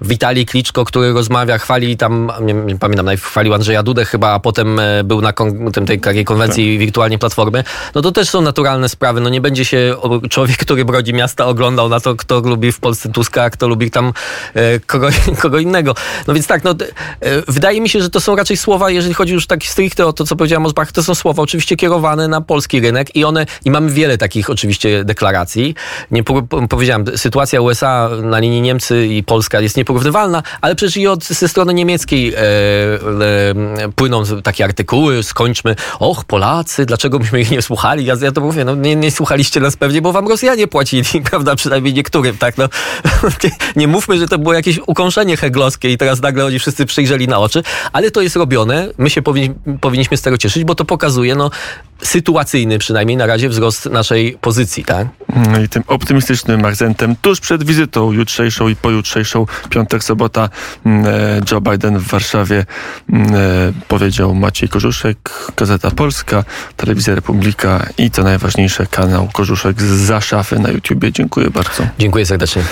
Witalij 0.00 0.46
Kliczko, 0.46 0.84
który 0.84 1.12
rozmawia, 1.12 1.58
chwali 1.58 1.96
tam, 1.96 2.32
nie, 2.40 2.54
nie 2.54 2.78
pamiętam, 2.78 3.06
chwalił 3.16 3.54
Andrzeja 3.54 3.82
Dudę 3.82 4.04
chyba, 4.04 4.30
a 4.30 4.40
potem 4.40 4.78
e, 4.78 5.04
był 5.04 5.20
na 5.20 5.32
kon, 5.34 5.72
tym, 5.72 5.86
tej 5.86 6.00
takiej 6.00 6.24
konwencji 6.24 6.78
wirtualnie 6.78 7.18
Platformy, 7.18 7.64
no 7.94 8.02
to 8.02 8.12
też 8.12 8.30
są 8.30 8.40
naturalne 8.40 8.88
sprawy. 8.88 9.20
No 9.20 9.28
nie 9.28 9.40
będzie 9.40 9.64
się 9.64 9.96
człowiek, 10.30 10.56
który 10.56 10.84
brodzi 10.84 11.14
miasta 11.14 11.46
oglądał 11.46 11.88
na 11.88 12.00
to, 12.00 12.16
kto 12.16 12.40
lubi 12.40 12.72
w 12.72 12.80
Polsce 12.80 13.08
Tuska, 13.08 13.42
a 13.42 13.50
kto 13.50 13.68
lubi 13.68 13.90
tam 13.90 14.12
e, 14.54 14.80
kogo, 14.80 15.08
kogo 15.42 15.58
innego. 15.58 15.94
No 16.26 16.34
więc 16.34 16.46
tak, 16.46 16.64
no, 16.64 16.70
e, 16.70 16.76
wydaje 17.48 17.80
mi 17.80 17.88
się, 17.88 18.00
że 18.00 18.10
to 18.10 18.20
są 18.20 18.36
raczej 18.36 18.56
słowa, 18.56 18.90
jeżeli 18.90 19.14
chodzi 19.14 19.32
już 19.32 19.46
tak 19.46 19.64
stricte 19.64 20.06
o 20.06 20.12
to, 20.12 20.24
co 20.24 20.36
powiedziałem 20.36 20.66
o 20.66 20.68
Zbach, 20.68 20.92
to 20.92 21.02
są 21.02 21.14
słowa 21.14 21.42
oczywiście 21.42 21.76
kierowane 21.76 22.28
na 22.28 22.40
polski 22.40 22.80
rynek 22.80 23.16
i 23.16 23.24
one, 23.24 23.46
i 23.64 23.70
mamy 23.70 23.92
wiele 23.92 24.18
takich 24.18 24.50
oczywiście 24.50 25.04
deklaracji. 25.04 25.74
Nie 26.10 26.24
po, 26.24 26.42
po, 26.42 26.68
powiedziałem, 26.68 27.04
sytuacja 27.16 27.60
USA 27.60 28.10
na 28.22 28.38
linii 28.38 28.60
Niemcy 28.60 29.06
i 29.06 29.22
Polska 29.22 29.60
jest 29.60 29.76
nieporównywalna, 29.76 30.42
ale 30.60 30.74
przecież 30.74 30.96
i 30.96 31.06
od, 31.06 31.24
ze 31.24 31.48
strony 31.48 31.74
niemieckiej 31.74 32.34
e, 32.34 32.38
e, 32.38 33.88
płyną 33.96 34.22
takie 34.42 34.64
artykuły, 34.64 35.22
skończmy, 35.24 35.76
och, 35.98 36.24
Polacy, 36.24 36.86
dlaczego 36.86 37.18
myśmy 37.18 37.40
ich 37.40 37.50
nie 37.50 37.62
słuchali? 37.62 38.04
Ja, 38.04 38.14
ja 38.20 38.32
to 38.32 38.40
mówię, 38.40 38.64
no 38.64 38.74
nie, 38.74 38.96
nie 38.96 39.10
słuchaliście 39.10 39.60
nas 39.60 39.76
pewnie, 39.76 40.02
bo 40.02 40.12
wam 40.12 40.28
Rosjanie 40.28 40.66
płacili, 40.66 41.04
prawda, 41.30 41.56
przynajmniej 41.56 41.94
niektórym, 41.94 42.38
tak, 42.38 42.58
no. 42.58 42.68
nie 43.76 43.88
mówmy, 43.88 44.18
że 44.18 44.28
to 44.28 44.38
było 44.38 44.54
jakieś 44.54 44.80
ukąszenie 44.86 45.36
heglowskie 45.36 45.92
i 45.92 45.98
teraz 45.98 46.22
nagle 46.22 46.44
oni 46.44 46.58
wszyscy 46.58 46.86
przyjrzeli 46.86 47.28
na 47.28 47.38
oczy, 47.38 47.62
ale 47.92 48.10
to 48.10 48.20
jest 48.20 48.36
robione, 48.36 48.88
my 48.98 49.10
się 49.10 49.22
powinni, 49.22 49.54
powinniśmy 49.80 50.16
z 50.16 50.22
tego 50.22 50.38
cieszyć, 50.38 50.64
bo 50.64 50.74
to 50.74 50.84
pokazuje, 50.84 51.34
no, 51.34 51.50
sytuacyjny 52.06 52.78
przynajmniej 52.78 53.16
na 53.16 53.26
razie 53.26 53.48
wzrost 53.48 53.86
naszej 53.86 54.38
pozycji, 54.40 54.84
tak? 54.84 55.06
No 55.52 55.60
i 55.60 55.68
tym 55.68 55.82
optymistycznym 55.86 56.64
akcentem 56.64 57.16
tuż 57.16 57.40
przed 57.40 57.64
wizytą 57.64 58.12
jutrzejszą 58.12 58.68
i 58.68 58.76
pojutrzejszą, 58.76 59.46
piątek, 59.70 60.04
sobota, 60.04 60.48
mm, 60.86 61.06
e, 61.06 61.40
Joe 61.50 61.60
Biden 61.60 61.98
w 61.98 62.06
Warszawie 62.08 62.66
mm, 63.12 63.34
e, 63.34 63.38
powiedział 63.88 64.34
Maciej 64.34 64.68
Korzuszek, 64.68 65.18
Gazeta 65.56 65.90
Polska, 65.90 66.44
Telewizja 66.76 67.14
Republika 67.14 67.86
i 67.98 68.10
co 68.10 68.22
najważniejsze 68.22 68.86
kanał 68.86 69.28
Korzuszek 69.32 69.82
z 69.82 69.84
za 69.84 70.20
szafy 70.20 70.58
na 70.58 70.70
YouTubie. 70.70 71.12
Dziękuję 71.12 71.50
bardzo. 71.50 71.86
Dziękuję 71.98 72.26
serdecznie. 72.26 72.64